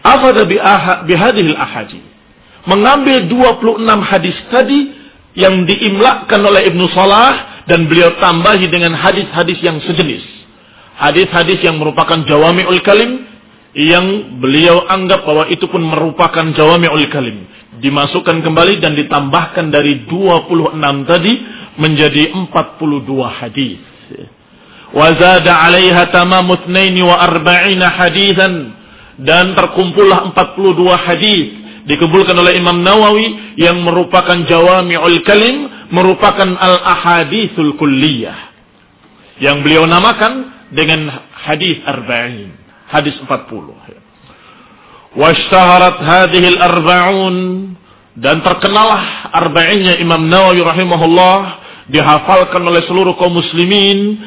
Afada 0.07 0.47
bi 0.47 0.63
bihadhil 1.11 1.59
ahadi. 1.59 2.01
Mengambil 2.71 3.27
26 3.27 3.83
hadis 4.15 4.37
tadi 4.55 5.00
yang 5.39 5.63
diimlakkan 5.67 6.43
oleh 6.43 6.67
Ibnu 6.71 6.91
Salah 6.91 7.63
dan 7.71 7.87
beliau 7.87 8.19
tambahi 8.19 8.67
dengan 8.67 8.99
hadis-hadis 8.99 9.59
yang 9.63 9.79
sejenis. 9.83 10.25
Hadis-hadis 10.99 11.63
yang 11.63 11.79
merupakan 11.79 12.21
jawami'ul 12.27 12.83
kalim 12.83 13.25
yang 13.73 14.37
beliau 14.43 14.83
anggap 14.91 15.23
bahwa 15.23 15.47
itu 15.47 15.71
pun 15.71 15.81
merupakan 15.87 16.51
jawami'ul 16.51 17.07
kalim. 17.09 17.47
Dimasukkan 17.79 18.43
kembali 18.43 18.83
dan 18.83 18.99
ditambahkan 18.99 19.71
dari 19.71 20.05
26 20.11 20.75
tadi 21.07 21.33
menjadi 21.79 22.35
42 22.35 22.51
hadis. 23.31 23.79
Wazada 24.91 25.55
'alaiha 25.63 26.11
tamamu 26.11 26.67
42 26.67 27.79
hadisan 27.79 28.75
dan 29.23 29.55
terkumpullah 29.55 30.35
42 30.35 31.07
hadis 31.07 31.60
dikumpulkan 31.89 32.37
oleh 32.37 32.61
Imam 32.61 32.81
Nawawi 32.81 33.57
yang 33.57 33.81
merupakan 33.81 34.37
jawami'ul 34.45 35.21
kalim, 35.25 35.89
merupakan 35.93 36.49
al-ahadithul 36.57 37.77
kulliyah. 37.81 38.53
Yang 39.41 39.57
beliau 39.65 39.89
namakan 39.89 40.69
dengan 40.73 41.09
hadis 41.33 41.81
arba'in, 41.89 42.53
hadis 42.93 43.17
40. 43.25 45.17
Washtaharat 45.17 45.97
hadhil 46.05 46.61
arba'un 46.61 47.37
dan 48.15 48.45
terkenalah 48.45 49.33
arba'innya 49.33 49.99
Imam 49.99 50.29
Nawawi 50.29 50.61
rahimahullah 50.63 51.39
dihafalkan 51.91 52.63
oleh 52.63 52.87
seluruh 52.87 53.19
kaum 53.19 53.35
muslimin 53.35 54.21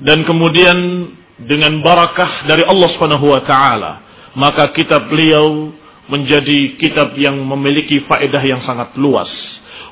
dan 0.00 0.24
kemudian 0.24 1.08
dengan 1.42 1.82
barakah 1.84 2.48
dari 2.48 2.64
Allah 2.64 2.88
Subhanahu 2.96 3.26
wa 3.28 3.42
taala 3.44 3.92
maka 4.32 4.72
kitab 4.72 5.12
beliau 5.12 5.74
menjadi 6.10 6.78
kitab 6.80 7.14
yang 7.14 7.38
memiliki 7.38 8.02
faedah 8.06 8.42
yang 8.42 8.62
sangat 8.66 8.94
luas. 8.98 9.30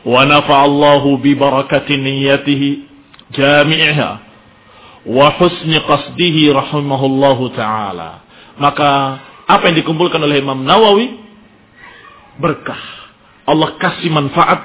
Wa 0.03 0.25
nafa'allahu 0.25 1.21
bi 1.21 1.37
barakati 1.37 2.01
niyatihi 2.01 2.69
jami'iha 3.31 4.11
wa 5.07 5.27
husni 5.39 5.79
qasdihi 5.79 6.51
rahimahullahu 6.51 7.53
taala. 7.55 8.25
Maka 8.59 8.91
apa 9.47 9.71
yang 9.71 9.77
dikumpulkan 9.83 10.21
oleh 10.21 10.43
Imam 10.43 10.63
Nawawi 10.63 11.21
berkah. 12.41 12.81
Allah 13.47 13.77
kasih 13.79 14.11
manfaat 14.11 14.63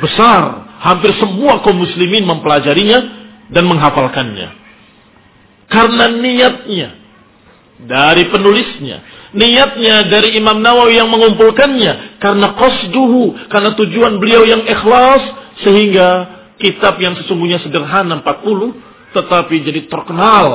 besar. 0.00 0.68
Hampir 0.82 1.14
semua 1.16 1.62
kaum 1.62 1.78
muslimin 1.78 2.26
mempelajarinya 2.26 2.98
dan 3.54 3.64
menghafalkannya. 3.70 4.48
Karena 5.70 6.10
niatnya 6.10 6.88
dari 7.82 8.28
penulisnya 8.28 9.00
niatnya 9.32 10.08
dari 10.12 10.36
Imam 10.36 10.60
Nawawi 10.60 11.00
yang 11.00 11.08
mengumpulkannya 11.08 12.20
karena 12.20 12.52
qasduhu 12.56 13.48
karena 13.48 13.72
tujuan 13.76 14.20
beliau 14.20 14.44
yang 14.44 14.62
ikhlas 14.68 15.22
sehingga 15.64 16.08
kitab 16.60 17.00
yang 17.00 17.16
sesungguhnya 17.18 17.60
sederhana 17.64 18.20
40 18.20 18.92
tetapi 19.12 19.54
jadi 19.60 19.80
terkenal 19.92 20.46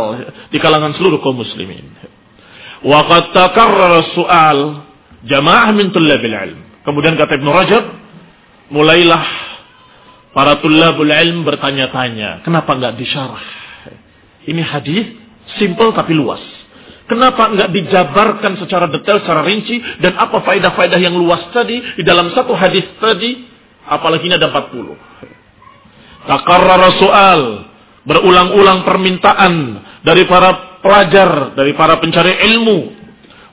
di 0.49 0.57
kalangan 0.57 0.97
seluruh 0.97 1.21
kaum 1.21 1.37
muslimin. 1.37 1.93
Wa 2.81 3.05
qad 3.05 3.33
takarrara 3.33 4.01
su'al 4.13 4.59
jamaah 5.25 5.69
min 5.73 5.93
tullabil 5.93 6.33
ilm. 6.33 6.59
Kemudian 6.85 7.19
kata 7.19 7.37
Ibnu 7.37 7.49
Rajab, 7.51 7.83
mulailah 8.73 9.25
para 10.33 10.57
tullabul 10.61 11.09
ilm 11.09 11.45
bertanya-tanya, 11.45 12.45
kenapa 12.45 12.77
enggak 12.77 12.95
disyarah? 12.97 13.43
Ini 14.47 14.61
hadis 14.63 15.05
simple 15.59 15.91
tapi 15.91 16.15
luas. 16.15 16.39
Kenapa 17.07 17.47
enggak 17.47 17.71
dijabarkan 17.71 18.59
secara 18.59 18.91
detail, 18.91 19.23
secara 19.23 19.39
rinci, 19.47 19.79
dan 20.03 20.19
apa 20.19 20.43
faedah-faedah 20.43 20.99
yang 20.99 21.15
luas 21.15 21.39
tadi, 21.55 21.79
di 21.95 22.03
dalam 22.03 22.35
satu 22.35 22.51
hadis 22.51 22.83
tadi, 22.99 23.47
apalagi 23.87 24.27
ini 24.27 24.35
ada 24.35 24.51
40. 24.51 26.27
Takarrara 26.27 26.89
soal, 26.99 27.41
berulang-ulang 28.03 28.83
permintaan 28.83 29.53
dari 30.03 30.27
para 30.27 30.79
pelajar, 30.83 31.55
dari 31.55 31.71
para 31.79 31.95
pencari 32.03 32.43
ilmu, 32.43 32.79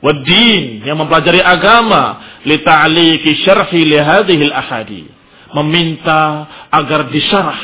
wadin 0.03 0.83
yang 0.83 0.99
mempelajari 0.99 1.39
agama, 1.39 2.03
li 2.43 2.59
ta'liqi 2.59 3.39
syarhi 3.47 3.87
li 3.87 3.99
hadhil 4.03 4.51
ahadi. 4.51 5.07
Meminta 5.55 6.51
agar 6.75 7.07
disyarah, 7.15 7.63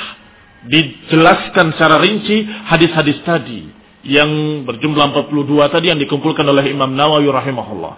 dijelaskan 0.70 1.74
secara 1.74 1.98
rinci 1.98 2.46
hadis-hadis 2.46 3.18
tadi 3.26 3.79
yang 4.06 4.64
berjumlah 4.64 5.12
42 5.12 5.74
tadi 5.74 5.92
yang 5.92 6.00
dikumpulkan 6.00 6.44
oleh 6.46 6.72
Imam 6.72 6.88
Nawawi 6.92 7.28
rahimahullah. 7.28 7.94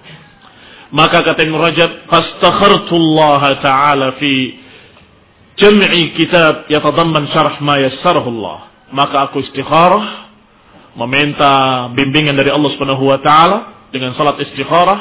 Maka 0.93 1.25
kata 1.25 1.41
Ibn 1.47 1.57
Rajab, 1.57 1.91
"Fastakhartullah 2.11 3.43
ta'ala 3.62 4.19
fi 4.21 4.61
jam'i 5.57 6.12
kitab 6.19 6.69
yatadamman 6.69 7.31
syarah 7.33 7.57
ma 7.62 7.81
yassarahu 7.81 8.29
Allah." 8.29 8.59
Maka 8.93 9.31
aku 9.31 9.41
istikharah 9.41 10.29
meminta 10.99 11.88
bimbingan 11.97 12.37
dari 12.37 12.53
Allah 12.53 12.71
Subhanahu 12.77 13.09
wa 13.09 13.19
taala 13.25 13.88
dengan 13.88 14.12
salat 14.12 14.37
istikharah 14.45 15.01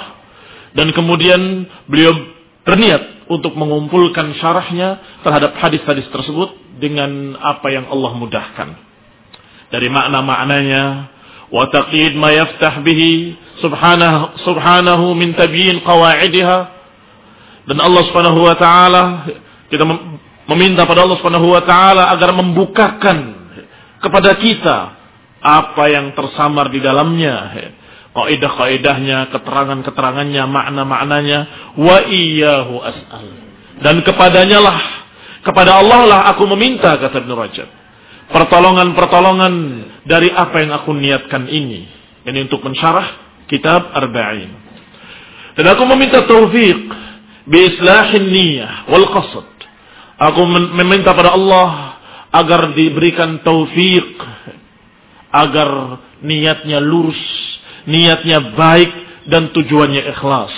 dan 0.72 0.96
kemudian 0.96 1.68
beliau 1.92 2.16
berniat 2.64 3.28
untuk 3.28 3.52
mengumpulkan 3.60 4.32
syarahnya 4.40 5.20
terhadap 5.28 5.60
hadis-hadis 5.60 6.08
tersebut 6.08 6.56
dengan 6.80 7.36
apa 7.36 7.68
yang 7.68 7.92
Allah 7.92 8.16
mudahkan 8.16 8.91
dari 9.72 9.88
makna-maknanya. 9.88 10.84
Wa 11.52 11.68
taqid 11.68 12.16
ma 12.16 12.32
yaftah 12.32 12.80
bihi 12.84 13.36
subhanahu 13.60 14.40
subhanahu 14.44 15.16
min 15.16 15.34
tabyin 15.34 15.80
qawaidiha. 15.82 16.84
Dan 17.62 17.78
Allah 17.78 18.04
Subhanahu 18.10 18.42
wa 18.42 18.56
taala 18.58 19.04
kita 19.70 19.86
meminta 20.50 20.84
pada 20.84 21.06
Allah 21.06 21.18
Subhanahu 21.22 21.54
wa 21.56 21.64
taala 21.64 22.10
agar 22.12 22.36
membukakan 22.36 23.18
kepada 24.02 24.36
kita 24.36 24.78
apa 25.42 25.84
yang 25.88 26.12
tersamar 26.14 26.70
di 26.70 26.84
dalamnya. 26.84 27.36
Kaidah-kaidahnya 28.12 29.32
keterangan-keterangannya 29.32 30.44
makna-maknanya. 30.44 31.40
Wa 31.80 32.04
iyyahu 32.04 32.84
as'al. 32.84 33.28
Dan 33.80 34.04
kepadanya 34.04 34.60
lah 34.60 34.80
kepada 35.42 35.80
Allah 35.80 36.06
lah 36.06 36.20
aku 36.36 36.44
meminta 36.54 37.00
kata 37.00 37.24
Ibnu 37.24 37.34
Rajab 37.34 37.81
pertolongan-pertolongan 38.32 39.54
dari 40.08 40.32
apa 40.32 40.64
yang 40.64 40.72
aku 40.76 40.92
niatkan 40.96 41.46
ini. 41.48 41.88
Ini 42.26 42.48
untuk 42.48 42.66
mensyarah 42.66 43.08
kitab 43.52 43.92
Arba'in. 43.92 44.52
Dan 45.58 45.66
aku 45.68 45.84
meminta 45.84 46.24
taufik 46.24 46.80
bi 47.46 47.58
islahin 47.68 48.26
niyah 48.32 48.88
wal 48.88 49.08
qasd. 49.12 49.50
Aku 50.22 50.46
meminta 50.48 51.12
pada 51.18 51.34
Allah 51.34 52.00
agar 52.32 52.72
diberikan 52.78 53.42
taufik 53.44 54.16
agar 55.34 56.00
niatnya 56.22 56.78
lurus, 56.80 57.20
niatnya 57.90 58.54
baik 58.54 58.92
dan 59.28 59.50
tujuannya 59.52 60.08
ikhlas. 60.14 60.54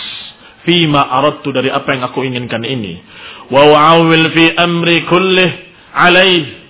Fima 0.64 1.12
aradtu 1.12 1.52
dari 1.52 1.68
apa 1.68 1.92
yang 1.92 2.08
aku 2.08 2.24
inginkan 2.24 2.64
ini. 2.64 3.04
Wa 3.52 3.68
wa'awil 3.68 4.32
fi 4.32 4.46
amri 4.56 5.04
kullih 5.08 5.52
alaih 5.92 6.63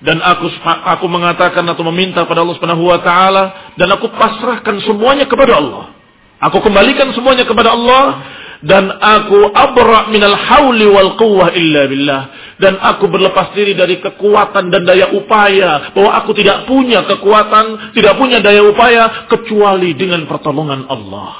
dan 0.00 0.16
aku 0.24 0.48
aku 0.64 1.06
mengatakan 1.12 1.60
atau 1.68 1.84
meminta 1.92 2.24
pada 2.24 2.40
Allah 2.40 2.56
Subhanahu 2.56 2.88
wa 2.88 2.98
taala 3.04 3.74
dan 3.76 3.88
aku 3.92 4.08
pasrahkan 4.08 4.80
semuanya 4.88 5.28
kepada 5.28 5.60
Allah. 5.60 5.92
Aku 6.40 6.64
kembalikan 6.64 7.12
semuanya 7.12 7.44
kepada 7.44 7.76
Allah 7.76 8.24
dan 8.64 8.88
aku 8.96 9.52
abra 9.52 10.08
minal 10.08 10.36
hauli 10.36 10.88
wal 10.88 11.20
quwwah 11.20 11.52
illa 11.52 11.84
billah 11.84 12.22
dan 12.56 12.80
aku 12.80 13.12
berlepas 13.12 13.52
diri 13.52 13.76
dari 13.76 14.00
kekuatan 14.00 14.72
dan 14.72 14.88
daya 14.88 15.12
upaya 15.12 15.92
bahwa 15.92 16.16
aku 16.16 16.32
tidak 16.36 16.64
punya 16.64 17.04
kekuatan, 17.04 17.92
tidak 17.92 18.16
punya 18.16 18.40
daya 18.40 18.64
upaya 18.64 19.28
kecuali 19.28 19.92
dengan 19.96 20.24
pertolongan 20.24 20.88
Allah. 20.88 21.32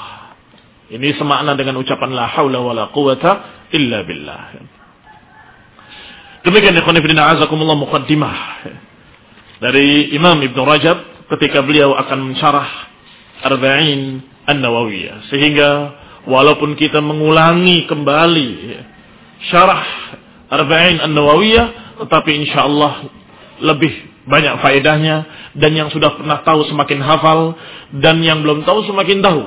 Ini 0.91 1.17
semakna 1.17 1.57
dengan 1.57 1.81
ucapan 1.81 2.13
la 2.13 2.29
haula 2.29 2.61
wala 2.61 2.83
quwata 2.93 3.31
illa 3.73 4.05
billah. 4.05 4.41
Demikian 6.41 6.73
ikhwan 6.73 6.97
fillah 6.97 7.37
azakumullah 7.37 7.77
muqaddimah. 7.77 8.37
Dari 9.61 10.09
Imam 10.17 10.41
Ibn 10.41 10.57
Rajab 10.65 10.97
ketika 11.37 11.61
beliau 11.61 11.93
akan 11.93 12.33
mensyarah 12.33 12.69
Arba'in 13.45 14.25
An-Nawawiyah. 14.49 15.29
Sehingga 15.29 15.69
walaupun 16.25 16.73
kita 16.73 16.97
mengulangi 16.97 17.85
kembali 17.85 18.49
syarah 19.53 19.85
Arba'in 20.49 20.97
An-Nawawiyah 21.05 22.01
tetapi 22.01 22.31
insyaallah 22.41 22.93
lebih 23.61 24.25
banyak 24.25 24.65
faedahnya. 24.65 25.17
Dan 25.53 25.77
yang 25.77 25.93
sudah 25.93 26.17
pernah 26.17 26.41
tahu 26.41 26.65
semakin 26.73 27.05
hafal 27.05 27.53
dan 28.01 28.17
yang 28.25 28.41
belum 28.41 28.65
tahu 28.65 28.89
semakin 28.89 29.21
tahu. 29.21 29.41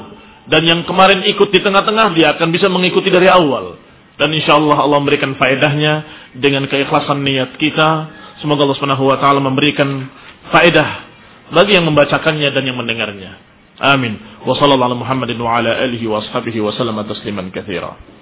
Dan 0.46 0.62
yang 0.62 0.86
kemarin 0.86 1.26
ikut 1.26 1.50
di 1.50 1.58
tengah-tengah 1.58 2.14
dia 2.14 2.38
akan 2.38 2.54
bisa 2.54 2.70
mengikuti 2.70 3.10
dari 3.10 3.26
awal 3.26 3.82
dan 4.14 4.30
insya 4.30 4.54
Allah 4.54 4.78
Allah 4.78 4.98
memberikan 5.02 5.34
faedahnya 5.34 5.92
dengan 6.38 6.70
keikhlasan 6.70 7.22
niat 7.26 7.58
kita. 7.58 8.22
Semoga 8.38 8.66
Allah 8.66 8.78
Subhanahu 8.78 9.10
wa 9.10 9.18
taala 9.18 9.42
memberikan 9.42 10.06
faedah 10.54 10.88
bagi 11.50 11.74
yang 11.74 11.86
membacakannya 11.90 12.48
dan 12.54 12.62
yang 12.62 12.78
mendengarnya. 12.78 13.38
Amin. 13.82 14.18
Wa 14.46 14.54
sallallahu 14.54 15.02
Muhammadin 15.02 15.38
wa 15.38 15.58
ala 15.58 15.82
alihi 15.82 16.06
wa 16.06 16.22
ashabihi 16.22 16.62
wa 16.62 16.70
sallama 16.70 17.02
tasliman 17.02 17.50
katsira. 17.50 18.13